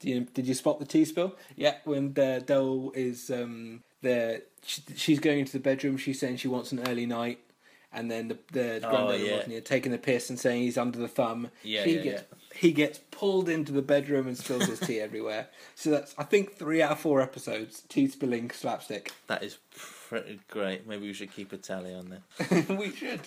Did 0.00 0.08
you, 0.10 0.20
did 0.20 0.46
you 0.46 0.54
spot 0.54 0.78
the 0.78 0.84
tea 0.84 1.04
spill? 1.04 1.34
Yeah, 1.56 1.76
when 1.84 2.14
uh, 2.18 2.40
Dell 2.44 2.92
is 2.94 3.30
um, 3.30 3.82
there, 4.02 4.42
she, 4.62 4.82
she's 4.94 5.18
going 5.20 5.38
into 5.40 5.52
the 5.52 5.58
bedroom. 5.58 5.96
She's 5.96 6.20
saying 6.20 6.36
she 6.36 6.48
wants 6.48 6.70
an 6.70 6.86
early 6.86 7.06
night, 7.06 7.38
and 7.92 8.10
then 8.10 8.28
the 8.28 8.38
the 8.52 8.80
Oh, 8.86 8.90
granddad 8.90 9.20
yeah. 9.26 9.36
Rodney 9.38 9.60
taking 9.62 9.92
the 9.92 9.98
piss 9.98 10.28
and 10.28 10.38
saying 10.38 10.62
he's 10.62 10.76
under 10.76 10.98
the 10.98 11.08
thumb. 11.08 11.48
Yeah, 11.62 11.84
he 11.84 11.96
yeah, 11.96 12.02
gets 12.02 12.22
he 12.54 12.72
gets 12.72 12.98
pulled 13.10 13.48
into 13.48 13.72
the 13.72 13.80
bedroom 13.80 14.26
and 14.26 14.36
spills 14.36 14.66
his 14.66 14.80
tea 14.80 15.00
everywhere. 15.08 15.48
So 15.74 15.88
that's 15.90 16.14
I 16.18 16.24
think 16.24 16.56
three 16.56 16.82
out 16.82 16.92
of 16.92 17.00
four 17.00 17.22
episodes 17.22 17.82
tea 17.88 18.06
spilling 18.06 18.50
slapstick. 18.50 19.12
That 19.28 19.42
is 19.42 19.56
pretty 20.08 20.40
great. 20.48 20.86
Maybe 20.86 21.06
we 21.06 21.12
should 21.12 21.32
keep 21.32 21.52
a 21.52 21.56
tally 21.56 21.94
on 21.94 22.10
that. 22.38 22.68
we 22.78 22.92
should. 22.92 23.20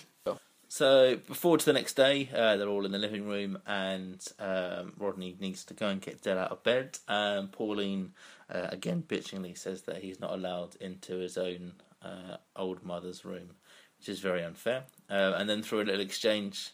So 0.68 1.16
before 1.16 1.58
to 1.58 1.64
the 1.64 1.72
next 1.72 1.94
day, 1.94 2.28
uh, 2.32 2.56
they're 2.56 2.68
all 2.68 2.86
in 2.86 2.92
the 2.92 2.98
living 2.98 3.26
room, 3.26 3.58
and 3.66 4.24
um, 4.38 4.92
Rodney 4.98 5.36
needs 5.40 5.64
to 5.64 5.74
go 5.74 5.88
and 5.88 6.00
get 6.00 6.22
Dell 6.22 6.38
out 6.38 6.52
of 6.52 6.62
bed. 6.62 6.98
Um, 7.08 7.48
Pauline, 7.48 8.12
uh, 8.48 8.68
again 8.70 9.02
bitchingly, 9.06 9.58
says 9.58 9.82
that 9.82 9.98
he's 9.98 10.20
not 10.20 10.32
allowed 10.32 10.76
into 10.76 11.18
his 11.18 11.36
own 11.36 11.72
uh, 12.02 12.36
old 12.54 12.84
mother's 12.84 13.24
room, 13.24 13.50
which 13.98 14.08
is 14.08 14.20
very 14.20 14.44
unfair. 14.44 14.84
Uh, 15.10 15.34
and 15.36 15.50
then 15.50 15.62
through 15.62 15.82
a 15.82 15.84
little 15.84 16.00
exchange, 16.00 16.70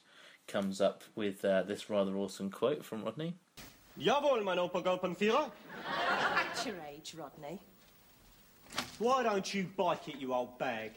comes 0.47 0.81
up 0.81 1.03
with 1.15 1.45
uh, 1.45 1.63
this 1.63 1.89
rather 1.91 2.17
awesome 2.17 2.51
quote 2.51 2.85
from 2.85 3.03
Rodney. 3.03 3.35
Jawohl, 3.99 4.45
mein 4.45 4.59
Obergruppenführer. 4.59 5.51
At 6.11 6.67
your 6.67 6.77
age, 6.87 7.15
Rodney. 7.19 7.59
Why 8.99 9.23
don't 9.23 9.53
you 9.53 9.67
bike 9.77 10.09
it, 10.09 10.17
you 10.17 10.33
old 10.33 10.59
bag? 10.59 10.93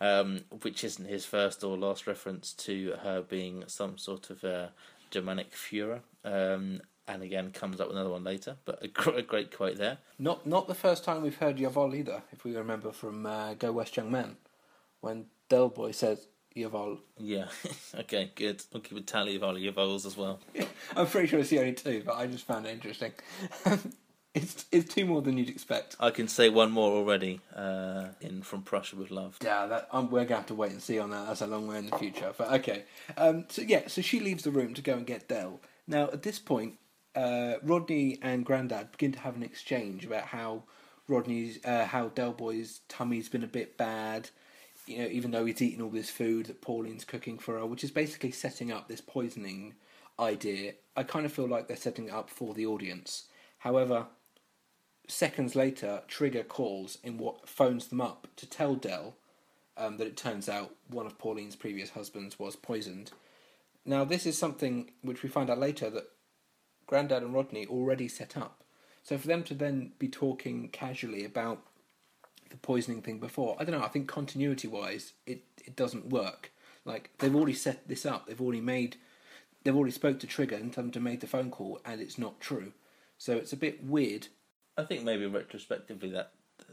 um, 0.00 0.40
which 0.62 0.84
isn't 0.84 1.06
his 1.06 1.24
first 1.24 1.64
or 1.64 1.76
last 1.76 2.06
reference 2.06 2.52
to 2.52 2.94
her 3.02 3.22
being 3.22 3.64
some 3.66 3.98
sort 3.98 4.30
of 4.30 4.44
uh, 4.44 4.68
Germanic 5.10 5.52
Führer. 5.52 6.00
Um, 6.24 6.80
and 7.06 7.22
again, 7.22 7.50
comes 7.50 7.80
up 7.80 7.88
with 7.88 7.96
another 7.96 8.10
one 8.10 8.24
later, 8.24 8.56
but 8.64 8.82
a, 8.82 8.88
gr- 8.88 9.10
a 9.10 9.22
great 9.22 9.54
quote 9.54 9.76
there. 9.76 9.98
Not 10.18 10.46
not 10.46 10.68
the 10.68 10.74
first 10.74 11.04
time 11.04 11.22
we've 11.22 11.36
heard 11.36 11.58
Jawohl 11.58 11.94
either. 11.94 12.22
If 12.32 12.44
we 12.44 12.56
remember 12.56 12.92
from 12.92 13.26
uh, 13.26 13.54
Go 13.54 13.72
West 13.72 13.96
Young 13.96 14.10
Men, 14.10 14.36
when 15.00 15.26
Del 15.48 15.68
Boy 15.68 15.90
says 15.90 16.28
Jawohl. 16.56 16.98
Yeah, 17.18 17.46
okay, 18.00 18.32
good. 18.34 18.62
We'll 18.72 18.80
keep 18.82 18.96
a 18.96 19.02
tally 19.02 19.36
of 19.36 19.42
all 19.44 19.58
your 19.58 19.72
vowels 19.72 20.06
as 20.06 20.16
well. 20.16 20.40
I'm 20.96 21.06
pretty 21.06 21.28
sure 21.28 21.40
it's 21.40 21.50
the 21.50 21.58
only 21.58 21.74
two, 21.74 22.02
but 22.06 22.16
I 22.16 22.26
just 22.26 22.46
found 22.46 22.66
it 22.66 22.70
interesting. 22.70 23.12
It's 24.34 24.66
it's 24.72 24.92
two 24.92 25.06
more 25.06 25.22
than 25.22 25.38
you'd 25.38 25.48
expect. 25.48 25.94
I 26.00 26.10
can 26.10 26.26
say 26.26 26.48
one 26.48 26.72
more 26.72 26.90
already. 26.90 27.40
Uh, 27.54 28.06
in 28.20 28.42
from 28.42 28.62
Prussia 28.62 28.96
with 28.96 29.12
love. 29.12 29.38
Yeah, 29.42 29.66
that 29.66 29.88
um, 29.92 30.10
we're 30.10 30.24
gonna 30.24 30.36
have 30.36 30.46
to 30.46 30.54
wait 30.54 30.72
and 30.72 30.82
see 30.82 30.98
on 30.98 31.10
that. 31.10 31.28
That's 31.28 31.40
a 31.40 31.46
long 31.46 31.68
way 31.68 31.78
in 31.78 31.88
the 31.88 31.96
future. 31.96 32.32
But 32.36 32.52
okay. 32.54 32.84
Um, 33.16 33.44
so 33.48 33.62
yeah, 33.62 33.86
so 33.86 34.02
she 34.02 34.18
leaves 34.18 34.42
the 34.42 34.50
room 34.50 34.74
to 34.74 34.82
go 34.82 34.94
and 34.94 35.06
get 35.06 35.28
Dell. 35.28 35.60
Now 35.86 36.04
at 36.12 36.22
this 36.22 36.40
point, 36.40 36.74
uh, 37.14 37.54
Rodney 37.62 38.18
and 38.22 38.44
Grandad 38.44 38.90
begin 38.90 39.12
to 39.12 39.20
have 39.20 39.36
an 39.36 39.44
exchange 39.44 40.04
about 40.04 40.24
how 40.24 40.64
Rodney's, 41.06 41.64
uh, 41.64 41.84
how 41.86 42.08
Del 42.08 42.32
Boy's 42.32 42.80
tummy's 42.88 43.28
been 43.28 43.44
a 43.44 43.48
bit 43.48 43.76
bad. 43.76 44.30
You 44.86 44.98
know, 44.98 45.06
even 45.06 45.30
though 45.30 45.44
he's 45.44 45.62
eaten 45.62 45.80
all 45.80 45.90
this 45.90 46.10
food 46.10 46.46
that 46.46 46.60
Pauline's 46.60 47.04
cooking 47.04 47.38
for 47.38 47.58
her, 47.58 47.64
which 47.64 47.84
is 47.84 47.90
basically 47.90 48.32
setting 48.32 48.72
up 48.72 48.88
this 48.88 49.00
poisoning 49.00 49.74
idea. 50.18 50.74
I 50.96 51.02
kind 51.02 51.26
of 51.26 51.32
feel 51.32 51.48
like 51.48 51.68
they're 51.68 51.76
setting 51.76 52.06
it 52.06 52.12
up 52.12 52.30
for 52.30 52.54
the 52.54 52.66
audience. 52.66 53.24
However, 53.58 54.06
seconds 55.08 55.54
later, 55.54 56.02
Trigger 56.08 56.42
calls 56.42 56.98
in 57.02 57.18
what 57.18 57.48
phones 57.48 57.88
them 57.88 58.00
up 58.00 58.28
to 58.36 58.46
tell 58.46 58.74
Dell 58.74 59.14
um, 59.76 59.96
that 59.98 60.06
it 60.06 60.16
turns 60.16 60.48
out 60.48 60.74
one 60.88 61.06
of 61.06 61.18
Pauline's 61.18 61.56
previous 61.56 61.90
husbands 61.90 62.38
was 62.38 62.56
poisoned. 62.56 63.12
Now, 63.84 64.04
this 64.04 64.24
is 64.26 64.38
something 64.38 64.92
which 65.02 65.22
we 65.22 65.28
find 65.28 65.50
out 65.50 65.58
later 65.58 65.90
that 65.90 66.10
Grandad 66.86 67.22
and 67.22 67.34
Rodney 67.34 67.66
already 67.66 68.08
set 68.08 68.36
up. 68.36 68.62
So 69.02 69.18
for 69.18 69.26
them 69.26 69.42
to 69.44 69.54
then 69.54 69.92
be 69.98 70.08
talking 70.08 70.68
casually 70.68 71.24
about 71.24 71.60
the 72.50 72.56
poisoning 72.56 73.02
thing 73.02 73.18
before, 73.18 73.56
I 73.58 73.64
don't 73.64 73.78
know. 73.78 73.84
I 73.84 73.88
think 73.88 74.08
continuity 74.08 74.66
wise, 74.66 75.12
it 75.26 75.42
it 75.64 75.76
doesn't 75.76 76.08
work. 76.08 76.52
Like 76.84 77.10
they've 77.18 77.34
already 77.34 77.54
set 77.54 77.86
this 77.86 78.06
up. 78.06 78.26
They've 78.26 78.40
already 78.40 78.62
made. 78.62 78.96
They've 79.62 79.76
already 79.76 79.92
spoke 79.92 80.20
to 80.20 80.26
Trigger 80.26 80.56
and 80.56 80.72
told 80.72 80.86
him 80.86 80.92
to 80.92 81.00
make 81.00 81.20
the 81.20 81.26
phone 81.26 81.50
call, 81.50 81.80
and 81.84 82.00
it's 82.00 82.18
not 82.18 82.40
true. 82.40 82.72
So 83.18 83.36
it's 83.36 83.52
a 83.52 83.58
bit 83.58 83.84
weird. 83.84 84.28
I 84.76 84.82
think 84.82 85.04
maybe 85.04 85.26
retrospectively 85.26 86.10
that 86.10 86.32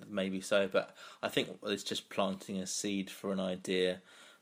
maybe 0.10 0.42
so, 0.42 0.68
but 0.68 0.96
I 1.22 1.30
think 1.30 1.50
it's 1.66 1.84
just 1.84 2.10
planting 2.10 2.58
a 2.60 2.68
seed 2.68 3.10
for 3.10 3.32
an 3.32 3.40
idea. 3.40 4.02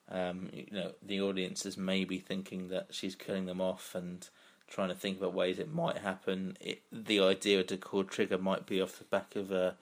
Um, 0.09 0.49
you 0.53 0.67
know, 0.71 0.91
the 1.05 1.21
audience 1.21 1.65
is 1.65 1.77
maybe 1.77 2.19
thinking 2.19 2.69
that 2.69 2.87
she's 2.91 3.15
killing 3.15 3.45
them 3.45 3.61
off 3.61 3.93
and 3.95 4.27
trying 4.67 4.89
to 4.89 4.95
think 4.95 5.17
about 5.17 5.33
ways 5.33 5.59
it 5.59 5.71
might 5.71 5.97
happen. 5.97 6.57
It, 6.59 6.81
the 6.91 7.19
idea 7.19 7.63
to 7.63 7.77
call 7.77 8.03
trigger 8.03 8.37
might 8.37 8.65
be 8.65 8.81
off 8.81 8.97
the 8.97 9.05
back 9.05 9.35
of 9.35 9.51
a, 9.51 9.75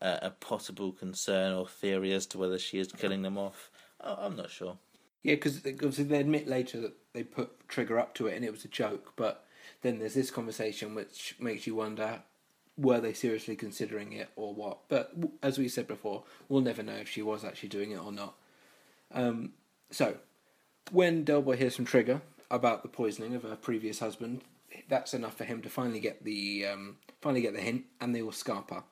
a 0.00 0.30
possible 0.30 0.92
concern 0.92 1.54
or 1.54 1.66
theory 1.66 2.12
as 2.12 2.26
to 2.26 2.38
whether 2.38 2.58
she 2.58 2.78
is 2.78 2.92
killing 2.92 3.22
them 3.22 3.38
off. 3.38 3.70
I- 4.00 4.16
I'm 4.20 4.36
not 4.36 4.50
sure. 4.50 4.76
Yeah, 5.22 5.34
because 5.34 5.58
obviously 5.66 6.04
they 6.04 6.20
admit 6.20 6.48
later 6.48 6.80
that 6.80 6.94
they 7.12 7.22
put 7.22 7.68
Trigger 7.68 7.98
up 7.98 8.14
to 8.14 8.26
it 8.26 8.36
and 8.36 8.44
it 8.44 8.52
was 8.52 8.64
a 8.64 8.68
joke, 8.68 9.12
but 9.16 9.46
then 9.82 9.98
there's 9.98 10.14
this 10.14 10.30
conversation 10.30 10.94
which 10.94 11.36
makes 11.38 11.66
you 11.66 11.74
wonder 11.74 12.22
were 12.80 13.00
they 13.00 13.12
seriously 13.12 13.56
considering 13.56 14.12
it 14.12 14.30
or 14.36 14.54
what? 14.54 14.78
But 14.88 15.12
as 15.42 15.58
we 15.58 15.68
said 15.68 15.86
before, 15.86 16.24
we'll 16.48 16.62
never 16.62 16.82
know 16.82 16.94
if 16.94 17.08
she 17.08 17.22
was 17.22 17.44
actually 17.44 17.68
doing 17.68 17.90
it 17.90 18.02
or 18.02 18.10
not. 18.10 18.34
Um, 19.12 19.52
so, 19.90 20.16
when 20.90 21.24
Delboy 21.24 21.56
hears 21.56 21.76
from 21.76 21.84
Trigger 21.84 22.22
about 22.50 22.82
the 22.82 22.88
poisoning 22.88 23.34
of 23.34 23.42
her 23.42 23.56
previous 23.56 23.98
husband, 23.98 24.42
that's 24.88 25.14
enough 25.14 25.36
for 25.36 25.44
him 25.44 25.62
to 25.62 25.68
finally 25.68 26.00
get 26.00 26.24
the 26.24 26.66
um, 26.66 26.96
finally 27.20 27.42
get 27.42 27.54
the 27.54 27.60
hint, 27.60 27.84
and 28.00 28.14
they 28.14 28.22
will 28.22 28.32
scarper 28.32 28.82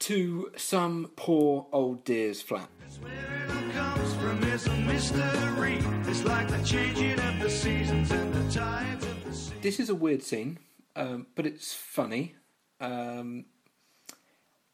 to 0.00 0.50
some 0.56 1.10
poor 1.14 1.66
old 1.72 2.04
deer's 2.04 2.40
flat. 2.40 2.68
Where 3.00 3.12
it 3.12 3.50
all 3.50 3.70
comes 3.72 4.14
from 4.14 4.42
is 4.44 4.66
a 4.66 4.74
mystery. 4.76 5.78
It's 6.06 6.24
like 6.24 6.48
the 6.48 6.62
changing 6.64 7.20
of 7.20 7.40
the 7.40 7.50
seasons 7.50 8.10
and 8.10 8.32
the 8.32 8.52
tides 8.52 9.04
of 9.04 9.24
the 9.24 9.34
sea. 9.34 9.54
This 9.60 9.78
is 9.78 9.90
a 9.90 9.94
weird 9.94 10.22
scene, 10.22 10.58
um, 10.96 11.26
but 11.34 11.46
it's 11.46 11.74
funny. 11.74 12.34
Um, 12.80 13.46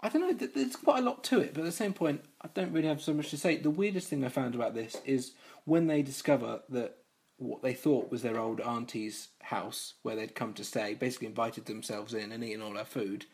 I 0.01 0.09
don't 0.09 0.23
know. 0.23 0.47
There's 0.47 0.77
quite 0.77 1.03
a 1.03 1.07
lot 1.07 1.25
to 1.25 1.41
it, 1.41 1.55
but 1.55 1.61
at 1.61 1.67
the 1.67 1.73
same 1.73 1.93
point, 1.93 2.23
I 2.43 2.49
don't 2.55 2.73
really 2.73 2.89
have 2.89 3.03
so 3.03 3.13
much 3.13 3.31
to 3.31 3.39
say. 3.39 3.57
The 3.57 3.71
weirdest 3.71 4.09
thing 4.09 4.25
I 4.25 4.29
found 4.29 4.55
about 4.55 4.75
this 4.75 4.97
is 5.05 5.33
when 5.65 5.87
they 5.87 6.03
discover 6.03 6.61
that 6.69 6.99
what 7.39 7.63
they 7.63 7.75
thought 7.75 8.11
was 8.11 8.23
their 8.23 8.39
old 8.39 8.61
auntie's 8.61 9.29
house, 9.43 9.95
where 10.03 10.17
they'd 10.17 10.35
come 10.35 10.53
to 10.55 10.65
stay, 10.65 10.95
basically 10.95 11.27
invited 11.27 11.67
themselves 11.67 12.15
in 12.15 12.33
and 12.33 12.45
eaten 12.45 12.63
all 12.63 12.77
her 12.77 12.85
food. 12.85 13.27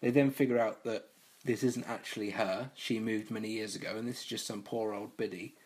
They 0.00 0.10
then 0.10 0.30
figure 0.30 0.58
out 0.58 0.84
that 0.84 1.08
this 1.44 1.62
isn't 1.62 1.88
actually 1.88 2.30
her. 2.30 2.70
She 2.74 2.98
moved 2.98 3.30
many 3.30 3.48
years 3.48 3.74
ago, 3.74 3.96
and 3.96 4.06
this 4.06 4.20
is 4.20 4.26
just 4.26 4.46
some 4.46 4.62
poor 4.62 4.92
old 4.92 5.16
biddy. 5.16 5.56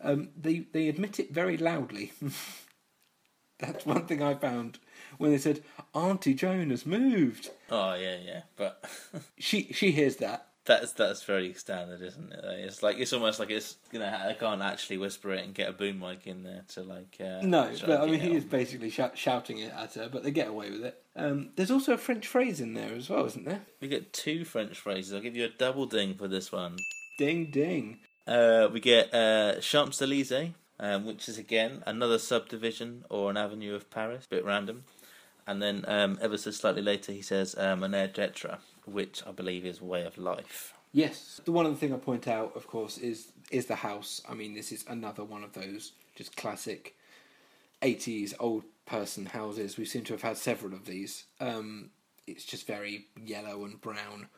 Um, 0.00 0.30
they 0.40 0.60
they 0.72 0.88
admit 0.88 1.18
it 1.18 1.32
very 1.32 1.56
loudly. 1.56 2.12
That's 3.66 3.84
one 3.86 4.06
thing 4.06 4.22
I 4.22 4.34
found 4.34 4.78
when 5.18 5.30
they 5.32 5.38
said 5.38 5.62
Auntie 5.94 6.34
Joan 6.34 6.70
has 6.70 6.86
moved. 6.86 7.50
Oh 7.70 7.94
yeah, 7.94 8.16
yeah, 8.24 8.40
but 8.56 8.84
She 9.38 9.72
she 9.72 9.90
hears 9.90 10.16
that. 10.16 10.46
that's 10.64 10.92
that's 10.92 11.24
very 11.24 11.54
standard, 11.54 12.02
isn't 12.02 12.32
it? 12.32 12.44
It's 12.44 12.82
like 12.82 12.98
it's 12.98 13.12
almost 13.12 13.40
like 13.40 13.50
it's 13.50 13.76
you 13.90 13.98
know 13.98 14.06
I 14.06 14.34
can't 14.34 14.62
actually 14.62 14.98
whisper 14.98 15.32
it 15.32 15.44
and 15.44 15.54
get 15.54 15.68
a 15.68 15.72
boom 15.72 15.98
mic 15.98 16.26
in 16.26 16.42
there 16.44 16.64
to 16.74 16.82
like 16.82 17.16
uh, 17.20 17.40
No, 17.42 17.70
but 17.86 18.00
I 18.02 18.06
mean 18.06 18.20
he 18.20 18.34
is 18.34 18.44
basically 18.44 18.90
shout, 18.90 19.16
shouting 19.18 19.58
it 19.58 19.72
at 19.72 19.94
her, 19.94 20.08
but 20.12 20.22
they 20.22 20.30
get 20.30 20.48
away 20.48 20.70
with 20.70 20.84
it. 20.84 21.02
Um, 21.16 21.50
there's 21.56 21.70
also 21.70 21.94
a 21.94 21.98
French 21.98 22.26
phrase 22.28 22.60
in 22.60 22.74
there 22.74 22.94
as 22.94 23.08
well, 23.10 23.24
isn't 23.26 23.44
there? 23.44 23.62
We 23.80 23.88
get 23.88 24.12
two 24.12 24.44
French 24.44 24.78
phrases. 24.78 25.12
I'll 25.14 25.20
give 25.20 25.34
you 25.36 25.46
a 25.46 25.48
double 25.48 25.86
ding 25.86 26.14
for 26.14 26.28
this 26.28 26.52
one. 26.52 26.76
Ding 27.18 27.50
ding. 27.50 27.98
Uh, 28.26 28.68
we 28.72 28.78
get 28.78 29.12
uh, 29.14 29.58
Champs 29.60 30.00
Elysees, 30.02 30.52
um, 30.80 31.04
which 31.04 31.28
is 31.28 31.38
again 31.38 31.82
another 31.86 32.18
subdivision 32.18 33.04
or 33.08 33.30
an 33.30 33.36
avenue 33.36 33.74
of 33.74 33.90
Paris, 33.90 34.26
a 34.26 34.28
bit 34.28 34.44
random. 34.44 34.84
And 35.46 35.62
then 35.62 35.84
um, 35.88 36.18
ever 36.20 36.36
so 36.36 36.50
slightly 36.50 36.82
later, 36.82 37.10
he 37.12 37.22
says 37.22 37.56
um, 37.56 37.82
an 37.82 37.94
air 37.94 38.08
d'etre, 38.08 38.58
which 38.84 39.22
I 39.26 39.32
believe 39.32 39.64
is 39.64 39.80
way 39.80 40.04
of 40.04 40.18
life. 40.18 40.74
Yes. 40.92 41.40
The 41.44 41.52
one 41.52 41.66
other 41.66 41.74
thing 41.74 41.92
I 41.92 41.96
point 41.96 42.28
out, 42.28 42.54
of 42.56 42.66
course, 42.66 42.98
is 42.98 43.32
is 43.50 43.66
the 43.66 43.76
house. 43.76 44.20
I 44.28 44.34
mean, 44.34 44.54
this 44.54 44.72
is 44.72 44.84
another 44.88 45.24
one 45.24 45.44
of 45.44 45.52
those 45.54 45.92
just 46.14 46.36
classic 46.36 46.94
eighties 47.80 48.34
old 48.38 48.64
person 48.84 49.26
houses. 49.26 49.78
We 49.78 49.84
seem 49.84 50.04
to 50.04 50.12
have 50.12 50.22
had 50.22 50.36
several 50.36 50.74
of 50.74 50.84
these. 50.84 51.24
Um, 51.40 51.90
it's 52.26 52.44
just 52.44 52.66
very 52.66 53.06
yellow 53.24 53.64
and 53.64 53.80
brown. 53.80 54.28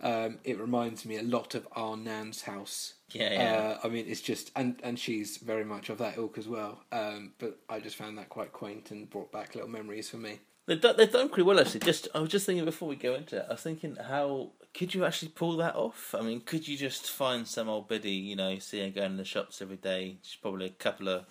Um, 0.00 0.38
it 0.44 0.58
reminds 0.58 1.04
me 1.04 1.16
a 1.16 1.22
lot 1.22 1.54
of 1.54 1.66
our 1.72 1.96
Nan's 1.96 2.42
house. 2.42 2.94
Yeah, 3.10 3.32
yeah. 3.32 3.78
Uh, 3.82 3.86
I 3.86 3.88
mean, 3.88 4.06
it's 4.08 4.20
just 4.20 4.50
and 4.54 4.78
and 4.82 4.98
she's 4.98 5.38
very 5.38 5.64
much 5.64 5.88
of 5.88 5.98
that 5.98 6.18
ilk 6.18 6.38
as 6.38 6.48
well. 6.48 6.84
Um, 6.92 7.32
but 7.38 7.58
I 7.68 7.80
just 7.80 7.96
found 7.96 8.18
that 8.18 8.28
quite 8.28 8.52
quaint 8.52 8.90
and 8.90 9.08
brought 9.08 9.32
back 9.32 9.54
little 9.54 9.70
memories 9.70 10.10
for 10.10 10.18
me. 10.18 10.40
They've 10.66 10.80
done, 10.80 10.96
they've 10.96 11.10
done 11.10 11.28
pretty 11.28 11.44
well 11.44 11.60
actually. 11.60 11.80
Just 11.80 12.08
I 12.14 12.20
was 12.20 12.30
just 12.30 12.44
thinking 12.44 12.64
before 12.64 12.88
we 12.88 12.96
go 12.96 13.14
into 13.14 13.36
it, 13.36 13.46
I 13.48 13.52
was 13.52 13.62
thinking 13.62 13.96
how 13.96 14.50
could 14.74 14.94
you 14.94 15.04
actually 15.04 15.28
pull 15.28 15.56
that 15.58 15.76
off? 15.76 16.14
I 16.18 16.22
mean, 16.22 16.40
could 16.40 16.66
you 16.66 16.76
just 16.76 17.10
find 17.10 17.46
some 17.46 17.68
old 17.68 17.88
biddy, 17.88 18.10
you 18.10 18.36
know, 18.36 18.58
see 18.58 18.80
her 18.80 18.90
going 18.90 19.12
in 19.12 19.16
the 19.16 19.24
shops 19.24 19.62
every 19.62 19.76
day? 19.76 20.18
She's 20.22 20.36
probably 20.36 20.66
a 20.66 20.70
couple 20.70 21.08
of 21.08 21.24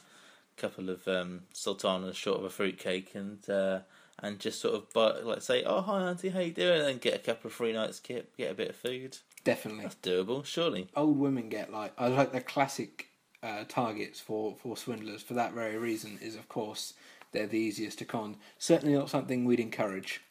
couple 0.58 0.90
of 0.90 1.06
um, 1.08 1.42
sultanas 1.52 2.16
short 2.16 2.40
of 2.40 2.46
a 2.46 2.50
fruitcake, 2.50 3.14
and 3.14 3.48
uh, 3.50 3.80
and 4.20 4.40
just 4.40 4.62
sort 4.62 4.76
of 4.76 4.92
buy, 4.94 5.20
like 5.20 5.42
say, 5.42 5.64
oh 5.64 5.82
hi 5.82 6.02
auntie, 6.04 6.30
how 6.30 6.40
you 6.40 6.52
doing? 6.52 6.80
And 6.80 6.88
then 6.88 6.98
get 6.98 7.16
a 7.16 7.20
couple 7.20 7.48
of 7.50 7.54
free 7.54 7.74
nights 7.74 8.00
kip, 8.00 8.36
get 8.38 8.52
a 8.52 8.56
bit 8.56 8.70
of 8.70 8.76
food. 8.76 9.18
Definitely. 9.44 9.84
That's 9.84 9.96
doable, 9.96 10.46
surely. 10.46 10.88
old 10.96 11.18
women 11.20 11.50
get 11.50 11.72
like 11.72 11.94
I 11.98 12.08
like 12.08 12.32
the 12.32 12.42
classic 12.42 13.08
uh, 13.44 13.64
targets 13.68 14.20
for 14.20 14.56
for 14.56 14.76
swindlers 14.76 15.22
for 15.22 15.36
that 15.36 15.54
very 15.54 15.78
reason 15.78 16.18
is 16.22 16.36
of 16.36 16.50
course 16.50 16.94
they're 17.32 17.46
the 17.48 17.60
easiest 17.60 18.00
to 18.00 18.06
con. 18.06 18.38
Certainly 18.58 18.96
not 18.98 19.10
something 19.10 19.46
we'd 19.46 19.60
encourage. 19.60 20.22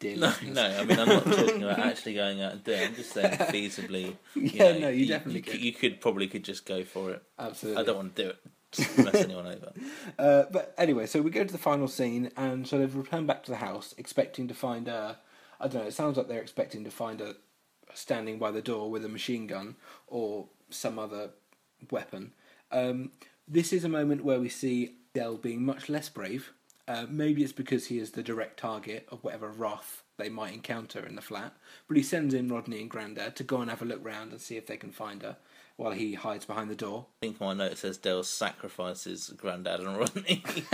Dear 0.00 0.16
No, 0.16 0.28
listeners. 0.28 0.54
no. 0.54 0.62
I 0.78 0.84
mean, 0.84 0.98
I'm 0.98 1.08
not 1.08 1.24
talking 1.26 1.62
about 1.64 1.78
actually 1.80 2.14
going 2.14 2.40
out 2.40 2.52
and 2.52 2.64
doing. 2.64 2.78
it. 2.80 2.86
I'm 2.88 2.94
just 2.94 3.10
saying 3.12 3.36
feasibly. 3.36 4.14
You 4.34 4.42
Yeah, 4.54 4.72
know, 4.72 4.78
no, 4.78 4.88
you 4.90 5.06
definitely 5.06 5.40
you, 5.40 5.42
could. 5.42 5.60
you 5.60 5.72
could 5.72 6.00
probably 6.00 6.28
could 6.28 6.44
just 6.44 6.64
go 6.64 6.84
for 6.84 7.10
it. 7.10 7.22
Absolutely. 7.38 7.82
I 7.82 7.84
don't 7.84 7.96
want 7.96 8.16
to 8.16 8.22
do 8.22 8.28
it. 8.30 8.36
Mess 8.76 9.14
anyone 9.14 9.46
over. 9.46 9.72
Uh, 10.18 10.44
but 10.50 10.74
anyway, 10.76 11.06
so 11.06 11.22
we 11.22 11.30
go 11.30 11.44
to 11.44 11.52
the 11.52 11.58
final 11.58 11.86
scene, 11.86 12.30
and 12.36 12.66
so 12.66 12.76
they've 12.76 12.96
returned 12.96 13.26
back 13.26 13.44
to 13.44 13.52
the 13.52 13.58
house, 13.58 13.94
expecting 13.98 14.48
to 14.48 14.54
find 14.54 14.88
a. 14.88 15.18
I 15.60 15.68
don't 15.68 15.82
know. 15.82 15.88
It 15.88 15.94
sounds 15.94 16.16
like 16.16 16.26
they're 16.26 16.40
expecting 16.40 16.82
to 16.84 16.90
find 16.90 17.20
a 17.20 17.36
standing 17.94 18.38
by 18.38 18.50
the 18.50 18.62
door 18.62 18.90
with 18.90 19.04
a 19.04 19.08
machine 19.08 19.46
gun 19.46 19.76
or 20.06 20.46
some 20.70 20.98
other 20.98 21.30
weapon. 21.90 22.32
Um, 22.72 23.12
this 23.46 23.72
is 23.72 23.84
a 23.84 23.88
moment 23.88 24.24
where 24.24 24.40
we 24.40 24.48
see 24.48 24.96
Dell 25.14 25.36
being 25.36 25.64
much 25.64 25.88
less 25.88 26.08
brave. 26.08 26.52
Uh, 26.86 27.06
maybe 27.08 27.42
it's 27.42 27.52
because 27.52 27.86
he 27.86 27.98
is 27.98 28.12
the 28.12 28.22
direct 28.22 28.58
target 28.58 29.06
of 29.10 29.22
whatever 29.22 29.50
wrath 29.50 30.02
they 30.16 30.28
might 30.28 30.54
encounter 30.54 31.04
in 31.04 31.16
the 31.16 31.22
flat. 31.22 31.54
But 31.86 31.96
he 31.96 32.02
sends 32.02 32.34
in 32.34 32.48
Rodney 32.48 32.80
and 32.80 32.90
Grandad 32.90 33.36
to 33.36 33.44
go 33.44 33.60
and 33.60 33.70
have 33.70 33.82
a 33.82 33.86
look 33.86 34.04
round 34.04 34.32
and 34.32 34.40
see 34.40 34.56
if 34.56 34.66
they 34.66 34.76
can 34.76 34.90
find 34.90 35.22
her, 35.22 35.36
while 35.78 35.92
he 35.92 36.14
hides 36.14 36.44
behind 36.44 36.68
the 36.68 36.74
door. 36.74 37.06
I 37.22 37.26
think 37.26 37.40
my 37.40 37.54
note 37.54 37.78
says 37.78 37.96
Dale 37.96 38.24
sacrifices 38.24 39.32
Grandad 39.36 39.78
and 39.78 39.96
Rodney. 39.96 40.42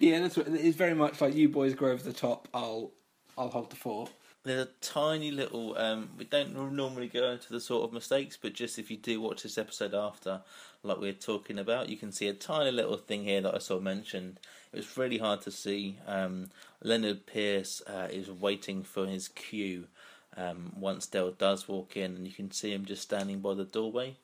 yeah, 0.00 0.20
that's 0.20 0.38
what, 0.38 0.48
it's 0.48 0.76
very 0.76 0.94
much 0.94 1.20
like 1.20 1.34
you 1.34 1.50
boys 1.50 1.74
grow 1.74 1.92
over 1.92 2.02
the 2.02 2.14
top. 2.14 2.48
I'll 2.52 2.92
I'll 3.38 3.50
hold 3.50 3.70
the 3.70 3.76
fort. 3.76 4.10
there's 4.42 4.68
a 4.68 4.70
tiny 4.80 5.30
little. 5.30 5.76
Um, 5.76 6.08
we 6.18 6.24
don't 6.24 6.54
normally 6.54 7.08
go 7.08 7.30
into 7.30 7.52
the 7.52 7.60
sort 7.60 7.84
of 7.84 7.92
mistakes, 7.92 8.38
but 8.40 8.54
just 8.54 8.78
if 8.78 8.90
you 8.90 8.96
do 8.96 9.20
watch 9.20 9.42
this 9.42 9.58
episode 9.58 9.92
after, 9.92 10.40
like 10.82 10.98
we 10.98 11.10
are 11.10 11.12
talking 11.12 11.58
about, 11.58 11.90
you 11.90 11.98
can 11.98 12.10
see 12.10 12.26
a 12.26 12.32
tiny 12.32 12.70
little 12.70 12.96
thing 12.96 13.24
here 13.24 13.42
that 13.42 13.54
I 13.54 13.58
saw 13.58 13.78
mentioned. 13.78 14.40
It 14.72 14.78
was 14.78 14.96
really 14.96 15.18
hard 15.18 15.42
to 15.42 15.50
see. 15.50 15.98
Um, 16.06 16.48
Lennard 16.82 17.26
Pearce 17.26 17.82
uh, 17.86 18.08
is 18.10 18.30
waiting 18.30 18.82
for 18.82 19.06
his 19.06 19.28
cue. 19.28 19.88
Um, 20.36 20.72
once 20.76 21.06
Dell 21.06 21.30
does 21.30 21.66
walk 21.66 21.96
in, 21.96 22.14
and 22.16 22.26
you 22.26 22.32
can 22.32 22.50
see 22.50 22.72
him 22.72 22.84
just 22.84 23.02
standing 23.02 23.40
by 23.40 23.54
the 23.54 23.64
doorway. 23.64 24.16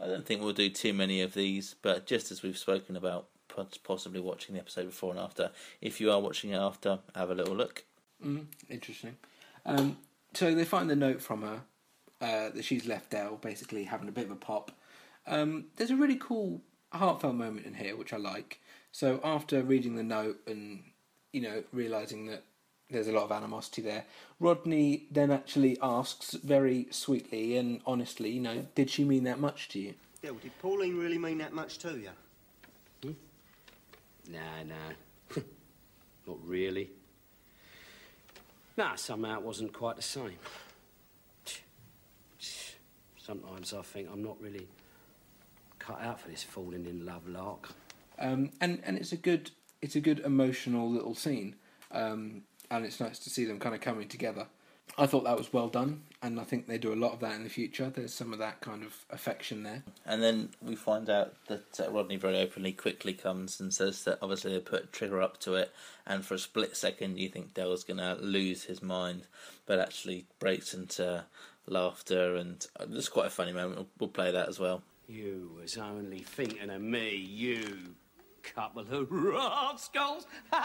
I 0.00 0.06
don't 0.06 0.26
think 0.26 0.42
we'll 0.42 0.52
do 0.52 0.70
too 0.70 0.92
many 0.92 1.22
of 1.22 1.34
these, 1.34 1.74
but 1.82 2.06
just 2.06 2.30
as 2.30 2.42
we've 2.42 2.58
spoken 2.58 2.96
about, 2.96 3.26
possibly 3.82 4.20
watching 4.20 4.54
the 4.54 4.60
episode 4.60 4.86
before 4.86 5.10
and 5.10 5.20
after. 5.20 5.50
If 5.80 6.00
you 6.00 6.10
are 6.12 6.20
watching 6.20 6.50
it 6.50 6.58
after, 6.58 6.98
have 7.14 7.30
a 7.30 7.34
little 7.34 7.56
look. 7.56 7.84
Mm, 8.24 8.46
interesting. 8.68 9.16
Um, 9.64 9.96
so 10.34 10.54
they 10.54 10.64
find 10.64 10.90
the 10.90 10.96
note 10.96 11.22
from 11.22 11.42
her 11.42 11.62
uh, 12.20 12.50
that 12.50 12.64
she's 12.64 12.86
left 12.86 13.10
Dell, 13.10 13.36
basically 13.36 13.84
having 13.84 14.08
a 14.08 14.12
bit 14.12 14.26
of 14.26 14.30
a 14.30 14.36
pop. 14.36 14.72
Um, 15.26 15.66
there's 15.76 15.90
a 15.90 15.96
really 15.96 16.16
cool, 16.16 16.60
heartfelt 16.92 17.34
moment 17.34 17.66
in 17.66 17.74
here, 17.74 17.96
which 17.96 18.12
I 18.12 18.18
like. 18.18 18.60
So 18.92 19.20
after 19.24 19.62
reading 19.62 19.96
the 19.96 20.02
note 20.02 20.38
and 20.46 20.82
you 21.32 21.42
know 21.42 21.64
realizing 21.72 22.26
that 22.26 22.44
there's 22.90 23.08
a 23.08 23.12
lot 23.12 23.24
of 23.24 23.32
animosity 23.32 23.82
there, 23.82 24.04
Rodney 24.40 25.06
then 25.10 25.30
actually 25.30 25.78
asks 25.82 26.34
very 26.34 26.86
sweetly 26.90 27.56
and 27.56 27.80
honestly, 27.86 28.30
you 28.30 28.40
know, 28.40 28.66
did 28.74 28.90
she 28.90 29.04
mean 29.04 29.24
that 29.24 29.40
much 29.40 29.68
to 29.70 29.78
you? 29.78 29.94
Dell, 30.22 30.34
did 30.34 30.56
Pauline 30.60 30.96
really 30.98 31.18
mean 31.18 31.38
that 31.38 31.52
much 31.52 31.78
to 31.78 31.96
you? 31.96 32.10
Nah, 34.28 34.62
nah. 34.66 34.74
Not 36.26 36.38
really. 36.44 36.90
Nah, 38.76 38.96
somehow 38.96 39.38
it 39.38 39.42
wasn't 39.42 39.72
quite 39.72 39.96
the 39.96 40.02
same. 40.02 40.36
Sometimes 43.16 43.72
I 43.72 43.82
think 43.82 44.08
I'm 44.12 44.22
not 44.22 44.40
really 44.40 44.68
cut 45.78 46.00
out 46.00 46.20
for 46.20 46.28
this 46.28 46.42
falling 46.42 46.86
in 46.86 47.06
love 47.06 47.26
lark. 47.26 47.70
Um, 48.18 48.50
and 48.60 48.80
and 48.84 48.96
it's 48.96 49.12
a 49.12 49.16
good 49.16 49.50
it's 49.80 49.96
a 49.96 50.00
good 50.00 50.20
emotional 50.20 50.90
little 50.90 51.14
scene, 51.14 51.54
um, 51.90 52.42
and 52.70 52.84
it's 52.84 53.00
nice 53.00 53.18
to 53.20 53.30
see 53.30 53.44
them 53.44 53.58
kind 53.58 53.74
of 53.74 53.80
coming 53.80 54.08
together. 54.08 54.46
I 54.98 55.06
thought 55.06 55.24
that 55.24 55.36
was 55.36 55.52
well 55.52 55.68
done, 55.68 56.02
and 56.22 56.40
I 56.40 56.44
think 56.44 56.66
they 56.66 56.78
do 56.78 56.92
a 56.92 56.94
lot 56.94 57.12
of 57.12 57.20
that 57.20 57.34
in 57.34 57.42
the 57.44 57.50
future. 57.50 57.90
There's 57.90 58.14
some 58.14 58.32
of 58.32 58.38
that 58.38 58.60
kind 58.60 58.82
of 58.82 58.94
affection 59.10 59.62
there. 59.62 59.82
And 60.06 60.22
then 60.22 60.50
we 60.62 60.76
find 60.76 61.10
out 61.10 61.34
that 61.48 61.80
uh, 61.80 61.90
Rodney 61.90 62.16
very 62.16 62.38
openly 62.38 62.72
quickly 62.72 63.12
comes 63.12 63.60
and 63.60 63.74
says 63.74 64.04
that 64.04 64.18
obviously 64.22 64.52
they 64.52 64.60
put 64.60 64.84
a 64.84 64.86
Trigger 64.86 65.20
up 65.20 65.38
to 65.40 65.54
it, 65.56 65.72
and 66.06 66.24
for 66.24 66.34
a 66.34 66.38
split 66.38 66.76
second 66.76 67.18
you 67.18 67.28
think 67.28 67.52
Dell's 67.52 67.84
going 67.84 67.98
to 67.98 68.14
lose 68.20 68.64
his 68.64 68.82
mind, 68.82 69.22
but 69.66 69.80
actually 69.80 70.26
breaks 70.38 70.72
into 70.72 71.24
laughter, 71.66 72.36
and 72.36 72.66
uh, 72.78 72.86
it's 72.92 73.08
quite 73.08 73.26
a 73.26 73.30
funny 73.30 73.52
moment. 73.52 73.76
We'll, 73.76 73.88
we'll 73.98 74.08
play 74.10 74.30
that 74.30 74.48
as 74.48 74.58
well. 74.58 74.82
You 75.08 75.50
was 75.60 75.76
only 75.76 76.20
thinking 76.20 76.70
of 76.70 76.80
me, 76.80 77.14
you 77.16 77.94
couple 78.54 78.82
of 78.82 79.08
rascals. 79.10 80.26
what 80.50 80.60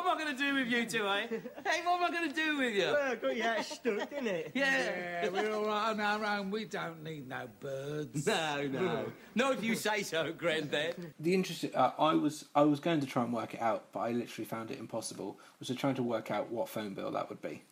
am 0.00 0.08
I 0.08 0.14
going 0.18 0.36
to 0.36 0.38
do 0.38 0.54
with 0.54 0.68
you 0.68 0.86
two, 0.86 1.06
eh? 1.06 1.26
Hey, 1.28 1.80
what 1.84 2.00
am 2.00 2.04
I 2.04 2.10
going 2.10 2.28
to 2.28 2.34
do 2.34 2.58
with 2.58 2.74
you? 2.74 2.92
Well, 2.92 3.16
got 3.16 3.36
you 3.36 3.44
out 3.44 3.64
stuck, 3.64 4.10
didn't 4.10 4.26
it? 4.26 4.52
Yeah. 4.54 5.22
Yeah, 5.24 5.28
we're 5.28 5.52
all 5.52 5.66
right 5.66 5.90
on 5.90 6.00
our 6.00 6.24
own. 6.24 6.50
We 6.50 6.64
don't 6.64 7.02
need 7.02 7.28
no 7.28 7.48
birds. 7.60 8.26
No, 8.26 8.68
no. 8.70 9.12
Not 9.34 9.54
if 9.54 9.64
you 9.64 9.74
say 9.74 10.02
so, 10.02 10.32
Granddad. 10.32 11.12
The 11.18 11.34
interesting, 11.34 11.74
uh, 11.74 11.92
I 11.98 12.14
was 12.14 12.44
I 12.54 12.62
was 12.62 12.80
going 12.80 13.00
to 13.00 13.06
try 13.06 13.24
and 13.24 13.32
work 13.32 13.54
it 13.54 13.60
out, 13.60 13.92
but 13.92 14.00
I 14.00 14.10
literally 14.12 14.44
found 14.44 14.70
it 14.70 14.78
impossible. 14.78 15.38
Was 15.58 15.68
to 15.68 15.74
trying 15.74 15.94
to 15.96 16.02
work 16.02 16.30
out 16.30 16.50
what 16.50 16.68
phone 16.68 16.94
bill 16.94 17.10
that 17.12 17.28
would 17.28 17.40
be. 17.40 17.62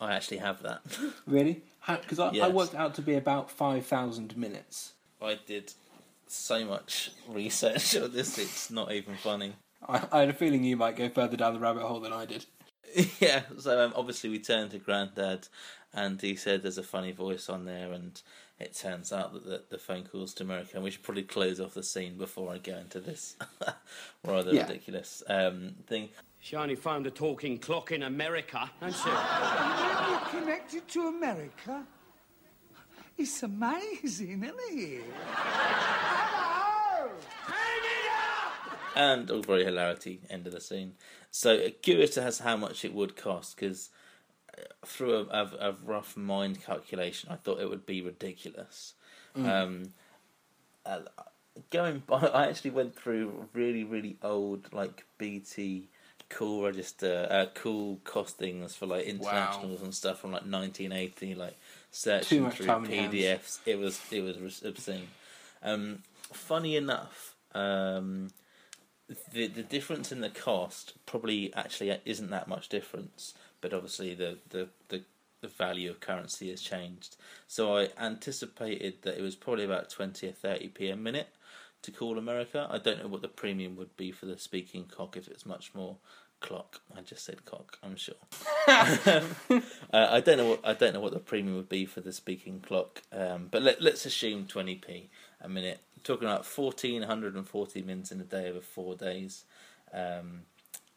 I 0.00 0.14
actually 0.14 0.38
have 0.38 0.62
that. 0.62 0.82
Really? 1.26 1.62
Because 1.86 2.18
I, 2.18 2.30
I 2.38 2.48
worked 2.48 2.74
out 2.74 2.94
to 2.96 3.02
be 3.02 3.14
about 3.14 3.50
five 3.50 3.86
thousand 3.86 4.36
minutes. 4.36 4.94
I 5.22 5.38
did 5.46 5.72
so 6.34 6.64
much 6.64 7.10
research 7.28 7.96
on 7.96 8.12
this, 8.12 8.38
it's 8.38 8.70
not 8.70 8.92
even 8.92 9.14
funny. 9.16 9.54
I, 9.88 10.02
I 10.12 10.20
had 10.20 10.28
a 10.30 10.32
feeling 10.34 10.64
you 10.64 10.76
might 10.76 10.96
go 10.96 11.08
further 11.08 11.36
down 11.36 11.54
the 11.54 11.60
rabbit 11.60 11.82
hole 11.82 12.00
than 12.00 12.12
I 12.12 12.26
did. 12.26 12.46
yeah, 13.20 13.42
so 13.58 13.84
um, 13.84 13.92
obviously 13.96 14.30
we 14.30 14.38
turned 14.38 14.70
to 14.72 14.78
Granddad, 14.78 15.48
and 15.92 16.20
he 16.20 16.36
said 16.36 16.62
there's 16.62 16.78
a 16.78 16.82
funny 16.82 17.12
voice 17.12 17.48
on 17.48 17.64
there, 17.64 17.92
and 17.92 18.20
it 18.58 18.74
turns 18.74 19.12
out 19.12 19.32
that 19.32 19.44
the, 19.44 19.62
the 19.70 19.78
phone 19.78 20.04
calls 20.04 20.32
to 20.34 20.44
America. 20.44 20.70
And 20.74 20.84
we 20.84 20.90
should 20.90 21.02
probably 21.02 21.24
close 21.24 21.58
off 21.60 21.74
the 21.74 21.82
scene 21.82 22.16
before 22.16 22.52
I 22.52 22.58
go 22.58 22.76
into 22.76 23.00
this 23.00 23.36
rather 24.24 24.52
Yeah. 24.54 24.62
ridiculous 24.66 25.22
um, 25.28 25.74
thing. 25.86 26.08
She 26.40 26.56
only 26.56 26.76
found 26.76 27.06
a 27.06 27.10
talking 27.10 27.58
clock 27.58 27.90
in 27.90 28.02
America, 28.04 28.70
hasn't 28.80 29.02
she? 29.02 30.10
You're 30.10 30.40
connected 30.42 30.86
to 30.88 31.08
America? 31.08 31.84
It's 33.16 33.42
amazing, 33.42 34.42
isn't 34.42 34.56
it? 34.70 35.04
And 38.94 39.30
all 39.30 39.42
very 39.42 39.64
hilarity 39.64 40.20
end 40.30 40.46
of 40.46 40.52
the 40.52 40.60
scene. 40.60 40.94
So 41.30 41.56
uh, 41.56 41.70
curious 41.82 42.16
as 42.16 42.38
how 42.40 42.56
much 42.56 42.84
it 42.84 42.94
would 42.94 43.16
cost 43.16 43.56
because 43.56 43.90
through 44.84 45.14
a, 45.14 45.24
a, 45.24 45.70
a 45.70 45.76
rough 45.84 46.16
mind 46.16 46.62
calculation, 46.62 47.30
I 47.32 47.36
thought 47.36 47.60
it 47.60 47.68
would 47.68 47.86
be 47.86 48.02
ridiculous. 48.02 48.94
Um, 49.36 49.92
uh, 50.86 51.00
going 51.70 52.02
by, 52.06 52.18
I 52.34 52.46
actually 52.46 52.70
went 52.70 52.94
through 52.94 53.48
really 53.52 53.84
really 53.84 54.16
old 54.22 54.72
like 54.72 55.04
BT 55.18 55.88
cool 56.28 56.64
register, 56.64 57.26
uh, 57.30 57.46
cool 57.54 58.00
costings 58.04 58.72
for 58.72 58.86
like 58.86 59.04
internationals 59.06 59.82
and 59.82 59.94
stuff 59.94 60.20
from 60.20 60.32
like 60.32 60.42
1980, 60.42 61.34
like 61.34 61.56
searching 61.90 62.50
through 62.50 62.66
time 62.66 62.84
in 62.84 62.90
your 62.90 63.00
hands. 63.02 63.14
PDFs. 63.14 63.58
It 63.66 63.78
was 63.78 64.00
it 64.10 64.22
was 64.22 64.62
obscene. 64.64 65.08
Um, 65.62 66.02
funny 66.32 66.76
enough, 66.76 67.34
um, 67.54 68.30
the 69.32 69.46
the 69.48 69.62
difference 69.62 70.12
in 70.12 70.20
the 70.20 70.30
cost 70.30 70.94
probably 71.06 71.52
actually 71.54 71.98
isn't 72.04 72.30
that 72.30 72.48
much 72.48 72.68
difference, 72.68 73.34
but 73.60 73.72
obviously 73.72 74.14
the 74.14 74.38
the 74.50 74.68
the, 74.88 75.02
the 75.40 75.48
value 75.48 75.90
of 75.90 76.00
currency 76.00 76.50
has 76.50 76.62
changed. 76.62 77.16
So 77.46 77.76
I 77.76 77.88
anticipated 77.98 79.02
that 79.02 79.18
it 79.18 79.22
was 79.22 79.36
probably 79.36 79.64
about 79.64 79.90
twenty 79.90 80.28
or 80.28 80.32
thirty 80.32 80.68
p 80.68 80.88
a 80.88 80.96
minute 80.96 81.28
to 81.82 81.90
call 81.90 82.16
America. 82.16 82.66
I 82.70 82.78
don't 82.78 83.02
know 83.02 83.08
what 83.08 83.22
the 83.22 83.28
premium 83.28 83.76
would 83.76 83.94
be 83.96 84.10
for 84.10 84.26
the 84.26 84.38
speaking 84.38 84.86
cock 84.86 85.16
if 85.16 85.28
it's 85.28 85.44
much 85.44 85.74
more 85.74 85.96
clock. 86.40 86.80
I 86.96 87.00
just 87.02 87.24
said 87.24 87.44
cock. 87.44 87.78
I'm 87.82 87.96
sure. 87.96 88.14
uh, 88.68 89.20
I 89.92 90.20
don't 90.20 90.38
know 90.38 90.48
what 90.48 90.60
I 90.64 90.72
don't 90.72 90.94
know 90.94 91.00
what 91.00 91.12
the 91.12 91.18
premium 91.18 91.56
would 91.56 91.68
be 91.68 91.84
for 91.84 92.00
the 92.00 92.12
speaking 92.12 92.60
clock, 92.60 93.02
um, 93.12 93.48
but 93.50 93.62
let, 93.62 93.82
let's 93.82 94.06
assume 94.06 94.46
twenty 94.46 94.76
p 94.76 95.10
a 95.40 95.48
minute. 95.48 95.80
Talking 96.04 96.28
about 96.28 96.46
fourteen 96.46 97.02
hundred 97.02 97.34
and 97.34 97.48
forty 97.48 97.82
minutes 97.82 98.12
in 98.12 98.20
a 98.20 98.24
day 98.24 98.48
over 98.48 98.60
four 98.60 98.94
days, 98.94 99.44
um, 99.92 100.42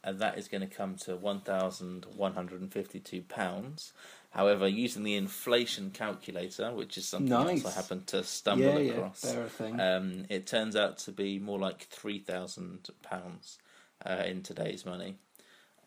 and 0.04 0.20
that 0.20 0.38
is 0.38 0.46
going 0.46 0.60
to 0.60 0.66
come 0.74 0.94
to 0.96 1.16
one 1.16 1.40
thousand 1.40 2.06
one 2.16 2.34
hundred 2.34 2.60
and 2.60 2.72
fifty-two 2.72 3.22
pounds. 3.22 3.92
However, 4.30 4.68
using 4.68 5.02
the 5.04 5.16
inflation 5.16 5.90
calculator, 5.90 6.72
which 6.72 6.98
is 6.98 7.06
something 7.06 7.32
Nice. 7.32 7.64
else 7.64 7.74
I 7.74 7.80
happened 7.80 8.06
to 8.08 8.22
stumble 8.22 8.76
Yeah, 8.76 8.78
yeah, 8.78 8.92
across, 8.92 9.22
thing. 9.56 9.80
um, 9.80 10.26
it 10.28 10.46
turns 10.46 10.76
out 10.76 10.98
to 10.98 11.12
be 11.12 11.38
more 11.38 11.58
like 11.58 11.84
three 11.84 12.18
thousand 12.18 12.88
pounds 13.02 13.58
uh, 14.04 14.22
in 14.26 14.42
today's 14.42 14.84
money. 14.84 15.16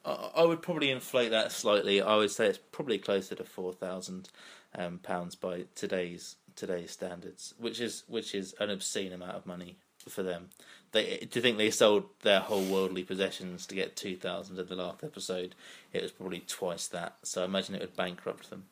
I, 0.04 0.32
I 0.38 0.44
would 0.46 0.64
probably 0.64 0.90
inflate 0.90 1.32
that 1.32 1.52
slightly. 1.52 2.02
I 2.02 2.16
would 2.16 2.32
say 2.32 2.48
it's 2.48 2.60
probably 2.72 2.98
closer 2.98 3.36
to 3.36 3.44
four 3.44 3.72
thousand 3.74 4.30
um, 4.76 4.98
pounds 4.98 5.36
by 5.36 5.66
today's 5.76 6.36
today's 6.56 6.92
standards, 6.92 7.54
which 7.58 7.80
is 7.80 8.04
which 8.08 8.34
is 8.36 8.54
an 8.60 8.70
obscene 8.70 9.14
amount 9.14 9.36
of 9.36 9.46
money 9.46 9.78
for 10.08 10.24
them. 10.24 10.50
They 10.92 11.28
do 11.30 11.40
you 11.40 11.42
think 11.42 11.58
they 11.58 11.72
sold 11.72 12.06
their 12.22 12.40
whole 12.40 12.64
worldly 12.64 13.04
possessions 13.04 13.66
to 13.68 13.76
get 13.76 13.96
two 13.96 14.16
thousand 14.16 14.60
in 14.60 14.68
the 14.68 14.76
last 14.76 15.04
episode? 15.04 15.56
It 15.94 16.02
was 16.02 16.12
probably 16.12 16.40
twice 16.42 16.88
that. 16.88 17.18
So 17.24 17.42
I 17.42 17.46
imagine 17.46 17.76
it 17.76 17.82
would 17.82 17.96
bankrupt 17.96 18.50
them. 18.50 18.66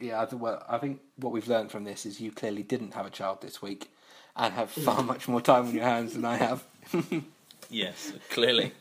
Yeah, 0.00 0.20
I 0.20 0.34
well, 0.34 0.64
I 0.68 0.78
think 0.78 1.00
what 1.16 1.32
we've 1.32 1.48
learned 1.48 1.70
from 1.70 1.84
this 1.84 2.06
is 2.06 2.20
you 2.20 2.32
clearly 2.32 2.62
didn't 2.62 2.94
have 2.94 3.06
a 3.06 3.10
child 3.10 3.42
this 3.42 3.62
week, 3.62 3.90
and 4.34 4.54
have 4.54 4.74
mm. 4.74 4.82
far 4.82 5.02
much 5.02 5.28
more 5.28 5.40
time 5.40 5.66
on 5.66 5.74
your 5.74 5.84
hands 5.84 6.14
than 6.14 6.24
I 6.24 6.36
have. 6.36 6.64
Yes, 7.70 8.12
clearly. 8.30 8.72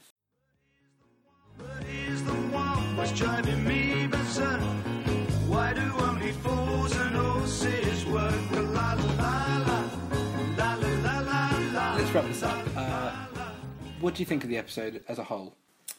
What 14.06 14.14
do 14.14 14.22
you 14.22 14.26
think 14.28 14.44
of 14.44 14.52
the 14.52 14.58
episode 14.60 15.04
as 15.08 15.18
a 15.18 15.24
whole? 15.24 15.56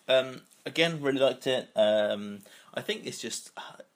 Um, 0.07 0.43
again, 0.65 1.03
really 1.03 1.19
liked 1.19 1.49
it. 1.49 1.69
Um, 1.75 2.39
I 2.73 2.81
think 2.81 3.05
it's 3.05 3.21
just 3.21 3.51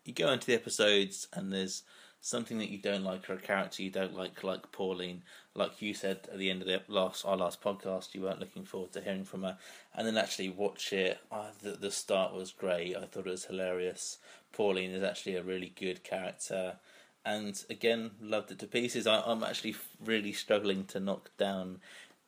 you 0.05 0.13
go 0.13 0.33
into 0.33 0.49
the 0.49 0.55
episodes 0.55 1.29
and 1.33 1.53
there's 1.53 1.85
something 2.21 2.59
that 2.59 2.71
you 2.71 2.79
don't 2.79 3.05
like 3.05 3.31
or 3.31 3.35
a 3.35 3.39
character 3.39 3.85
you 3.85 3.91
don't 3.91 4.17
like, 4.17 4.43
like 4.43 4.73
Pauline, 4.73 5.23
like 5.55 5.81
you 5.81 5.95
said 5.95 6.29
at 6.33 6.39
the 6.39 6.51
end 6.51 6.61
of 6.61 6.67
the 6.67 6.83
last 6.89 7.25
our 7.25 7.37
last 7.37 7.63
podcast, 7.63 8.13
you 8.13 8.23
weren't 8.23 8.41
looking 8.41 8.65
forward 8.65 8.93
to 8.95 9.01
hearing 9.01 9.25
from 9.25 9.45
her, 9.45 9.57
and 9.95 10.09
then 10.09 10.19
actually 10.19 10.49
watch 10.49 10.93
it. 10.93 11.21
Uh, 11.31 11.51
the, 11.63 11.71
the 11.71 11.93
start 11.93 12.35
was 12.35 12.51
great. 12.51 12.97
I 12.97 13.05
thought 13.05 13.29
it 13.29 13.31
was 13.31 13.45
hilarious. 13.45 14.19
Pauline 14.53 14.91
is 14.91 15.05
actually 15.05 15.37
a 15.37 15.43
really 15.45 15.73
good 15.79 16.03
character, 16.03 16.79
and 17.25 17.63
again, 17.71 18.11
loved 18.21 18.51
it 18.51 18.59
to 18.59 18.67
pieces. 18.67 19.07
I, 19.07 19.21
I'm 19.21 19.45
actually 19.45 19.77
really 20.05 20.33
struggling 20.33 20.85
to 20.87 20.99
knock 20.99 21.31
down 21.39 21.79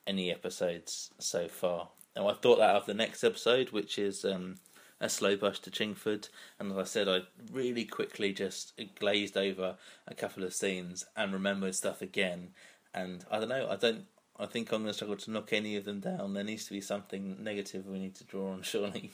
any 0.07 0.31
episodes 0.31 1.11
so 1.19 1.49
far. 1.49 1.88
Now 2.17 2.29
I 2.29 2.35
thought 2.35 2.59
that 2.59 2.77
of 2.77 2.87
the 2.87 2.95
next 2.95 3.25
episode, 3.25 3.71
which 3.71 3.99
is 3.99 4.25
um, 4.25 4.57
a 5.01 5.09
slow 5.09 5.37
bus 5.37 5.59
to 5.61 5.71
Chingford, 5.71 6.29
and 6.59 6.73
as 6.73 6.79
I 6.79 6.85
said, 6.85 7.09
I 7.09 7.21
really 7.51 7.85
quickly 7.85 8.33
just 8.33 8.81
glazed 8.99 9.37
over 9.37 9.77
a 10.07 10.15
couple 10.15 10.45
of 10.45 10.55
scenes 10.55 11.05
and 11.17 11.33
remembered 11.33 11.75
stuff 11.75 12.03
again. 12.03 12.51
And 12.95 13.25
I 13.31 13.41
don't 13.41 13.49
know, 13.49 13.69
I 13.71 13.77
don't. 13.77 14.05
I 14.38 14.47
think 14.47 14.73
I'm 14.73 14.83
going 14.83 14.88
to 14.88 14.95
struggle 14.95 15.17
to 15.17 15.31
knock 15.31 15.53
any 15.53 15.77
of 15.77 15.85
them 15.85 16.01
down. 16.01 16.33
There 16.33 16.43
needs 16.43 16.65
to 16.65 16.73
be 16.73 16.81
something 16.81 17.37
negative 17.43 17.87
we 17.87 17.99
need 17.99 18.15
to 18.17 18.25
draw 18.25 18.53
on, 18.53 18.62
surely. 18.62 19.12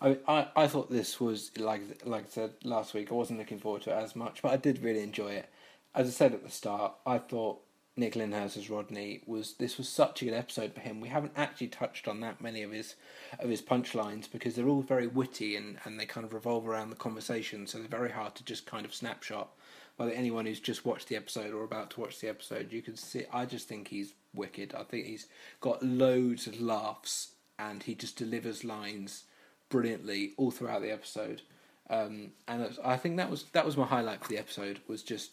I, 0.00 0.18
I, 0.26 0.48
I 0.56 0.66
thought 0.66 0.90
this 0.90 1.20
was 1.20 1.50
like 1.58 1.82
like 2.04 2.24
I 2.24 2.28
said 2.28 2.52
last 2.64 2.94
week. 2.94 3.10
I 3.10 3.14
wasn't 3.14 3.38
looking 3.38 3.58
forward 3.58 3.82
to 3.82 3.90
it 3.90 4.02
as 4.02 4.16
much, 4.16 4.42
but 4.42 4.52
I 4.52 4.56
did 4.56 4.82
really 4.82 5.02
enjoy 5.02 5.32
it. 5.32 5.48
As 5.94 6.06
I 6.08 6.10
said 6.10 6.34
at 6.34 6.44
the 6.44 6.50
start, 6.50 6.94
I 7.04 7.18
thought 7.18 7.60
Nick 8.00 8.16
Lyndhurst 8.16 8.56
as 8.56 8.70
Rodney 8.70 9.20
was 9.26 9.54
this 9.54 9.76
was 9.76 9.88
such 9.88 10.22
a 10.22 10.24
good 10.24 10.34
episode 10.34 10.72
for 10.72 10.80
him. 10.80 11.00
We 11.00 11.10
haven't 11.10 11.34
actually 11.36 11.68
touched 11.68 12.08
on 12.08 12.20
that 12.20 12.40
many 12.40 12.62
of 12.62 12.72
his 12.72 12.96
of 13.38 13.50
his 13.50 13.60
punchlines 13.60 14.30
because 14.30 14.56
they're 14.56 14.68
all 14.68 14.80
very 14.80 15.06
witty 15.06 15.54
and, 15.54 15.76
and 15.84 16.00
they 16.00 16.06
kind 16.06 16.24
of 16.24 16.32
revolve 16.32 16.66
around 16.66 16.88
the 16.88 16.96
conversation, 16.96 17.66
so 17.66 17.78
they're 17.78 17.88
very 17.88 18.10
hard 18.10 18.34
to 18.36 18.44
just 18.44 18.64
kind 18.64 18.86
of 18.86 18.94
snapshot. 18.94 19.50
Whether 19.96 20.12
anyone 20.12 20.46
who's 20.46 20.60
just 20.60 20.86
watched 20.86 21.08
the 21.08 21.16
episode 21.16 21.52
or 21.52 21.62
about 21.62 21.90
to 21.90 22.00
watch 22.00 22.20
the 22.20 22.28
episode, 22.28 22.72
you 22.72 22.80
can 22.80 22.96
see. 22.96 23.26
I 23.30 23.44
just 23.44 23.68
think 23.68 23.88
he's 23.88 24.14
wicked. 24.34 24.74
I 24.74 24.82
think 24.82 25.04
he's 25.04 25.26
got 25.60 25.82
loads 25.82 26.46
of 26.46 26.58
laughs 26.58 27.32
and 27.58 27.82
he 27.82 27.94
just 27.94 28.16
delivers 28.16 28.64
lines 28.64 29.24
brilliantly 29.68 30.32
all 30.38 30.50
throughout 30.50 30.80
the 30.80 30.90
episode. 30.90 31.42
Um, 31.90 32.32
and 32.48 32.78
I 32.82 32.96
think 32.96 33.18
that 33.18 33.30
was 33.30 33.44
that 33.52 33.66
was 33.66 33.76
my 33.76 33.84
highlight 33.84 34.22
for 34.22 34.28
the 34.28 34.38
episode 34.38 34.80
was 34.88 35.02
just 35.02 35.32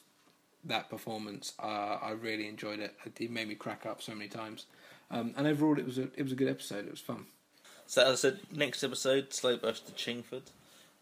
that 0.67 0.89
performance. 0.89 1.53
Uh, 1.61 1.97
I 2.01 2.11
really 2.11 2.47
enjoyed 2.47 2.79
it. 2.79 2.95
It 3.19 3.31
made 3.31 3.47
me 3.47 3.55
crack 3.55 3.85
up 3.85 4.01
so 4.01 4.13
many 4.13 4.29
times. 4.29 4.65
Um, 5.09 5.33
and 5.37 5.47
overall, 5.47 5.77
it 5.77 5.85
was 5.85 5.97
a 5.97 6.09
it 6.15 6.23
was 6.23 6.31
a 6.31 6.35
good 6.35 6.49
episode. 6.49 6.85
It 6.85 6.91
was 6.91 6.99
fun. 6.99 7.25
So 7.85 8.01
as 8.01 8.11
I 8.11 8.15
said, 8.15 8.39
next 8.51 8.83
episode, 8.83 9.33
Slow 9.33 9.57
Bus 9.57 9.79
to 9.79 9.91
Chingford. 9.93 10.43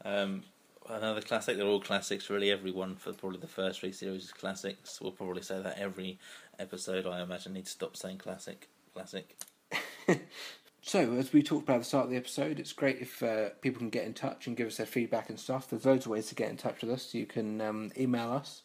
Um, 0.04 0.44
another 0.88 1.22
classic. 1.22 1.58
They're 1.58 1.66
all 1.66 1.82
classics, 1.82 2.30
really. 2.30 2.52
Everyone 2.52 2.96
for 2.96 3.14
probably 3.14 3.40
the 3.40 3.48
first 3.48 3.80
three 3.80 3.92
series 3.92 4.26
is 4.26 4.32
classics. 4.32 5.02
We'll 5.02 5.12
probably 5.12 5.42
say 5.42 5.62
that 5.62 5.80
every 5.80 6.20
episode. 6.60 7.08
I 7.08 7.22
imagine 7.22 7.54
need 7.54 7.66
to 7.66 7.72
stop 7.72 7.98
saying 7.98 8.20
classic. 8.20 8.70
Classic. 8.94 9.36
So, 10.88 11.14
as 11.14 11.34
we 11.34 11.42
talked 11.42 11.64
about 11.64 11.78
at 11.78 11.80
the 11.80 11.86
start 11.86 12.04
of 12.06 12.12
the 12.12 12.18
episode, 12.18 12.60
it's 12.60 12.72
great 12.72 13.02
if 13.02 13.24
uh, 13.24 13.50
people 13.60 13.80
can 13.80 13.90
get 13.90 14.06
in 14.06 14.14
touch 14.14 14.46
and 14.46 14.56
give 14.56 14.68
us 14.68 14.78
their 14.78 14.86
feedback 14.86 15.32
and 15.32 15.40
stuff. 15.40 15.68
There's 15.68 15.84
loads 15.84 16.06
of 16.06 16.12
ways 16.12 16.28
to 16.28 16.36
get 16.36 16.52
in 16.52 16.58
touch 16.58 16.82
with 16.82 16.92
us. 16.92 17.12
You 17.16 17.26
can 17.26 17.60
um, 17.60 17.90
email 17.98 18.32
us 18.32 18.62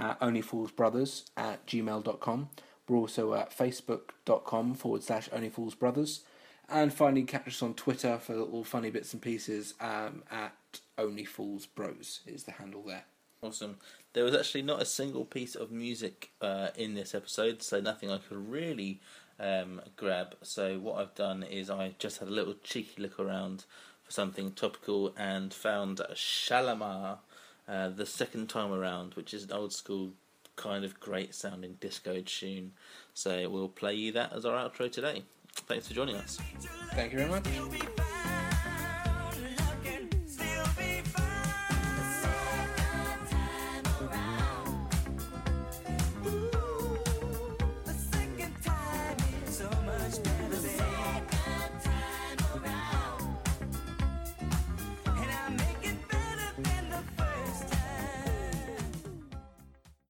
at 0.00 0.18
onlyfoolsbrothers 0.20 1.24
at 1.36 1.66
gmail.com. 1.66 2.48
We're 2.88 2.96
also 2.96 3.34
at 3.34 3.56
facebook.com 3.56 4.74
forward 4.74 5.04
slash 5.04 5.28
onlyfoolsbrothers. 5.28 6.20
And 6.68 6.92
finally, 6.92 7.24
catch 7.24 7.48
us 7.48 7.62
on 7.62 7.74
Twitter 7.74 8.18
for 8.18 8.36
little 8.36 8.64
funny 8.64 8.90
bits 8.90 9.12
and 9.12 9.20
pieces 9.20 9.74
um, 9.80 10.22
at 10.30 10.54
onlyfoolsbros 10.98 12.20
is 12.26 12.44
the 12.44 12.52
handle 12.52 12.82
there. 12.82 13.04
Awesome. 13.42 13.78
There 14.12 14.24
was 14.24 14.34
actually 14.34 14.62
not 14.62 14.82
a 14.82 14.86
single 14.86 15.24
piece 15.24 15.54
of 15.54 15.70
music 15.70 16.30
uh, 16.40 16.68
in 16.76 16.94
this 16.94 17.14
episode, 17.14 17.62
so 17.62 17.80
nothing 17.80 18.10
I 18.10 18.18
could 18.18 18.50
really 18.50 19.00
um, 19.38 19.80
grab. 19.96 20.36
So 20.42 20.78
what 20.78 20.98
I've 20.98 21.14
done 21.14 21.42
is 21.42 21.70
I 21.70 21.94
just 21.98 22.18
had 22.18 22.28
a 22.28 22.32
little 22.32 22.54
cheeky 22.62 23.02
look 23.02 23.18
around 23.18 23.64
for 24.02 24.12
something 24.12 24.52
topical 24.52 25.14
and 25.16 25.54
found 25.54 26.00
Shalamar 26.12 27.18
uh, 27.70 27.88
the 27.88 28.06
second 28.06 28.48
time 28.48 28.72
around, 28.72 29.14
which 29.14 29.32
is 29.32 29.44
an 29.44 29.52
old 29.52 29.72
school 29.72 30.12
kind 30.56 30.84
of 30.84 30.98
great 30.98 31.34
sounding 31.34 31.76
disco 31.80 32.20
tune. 32.20 32.72
So 33.14 33.48
we'll 33.48 33.68
play 33.68 33.94
you 33.94 34.12
that 34.12 34.32
as 34.32 34.44
our 34.44 34.56
outro 34.56 34.90
today. 34.90 35.22
Thanks 35.52 35.88
for 35.88 35.94
joining 35.94 36.16
us. 36.16 36.38
Thank 36.94 37.12
you 37.12 37.18
very 37.18 37.30
much. 37.30 38.10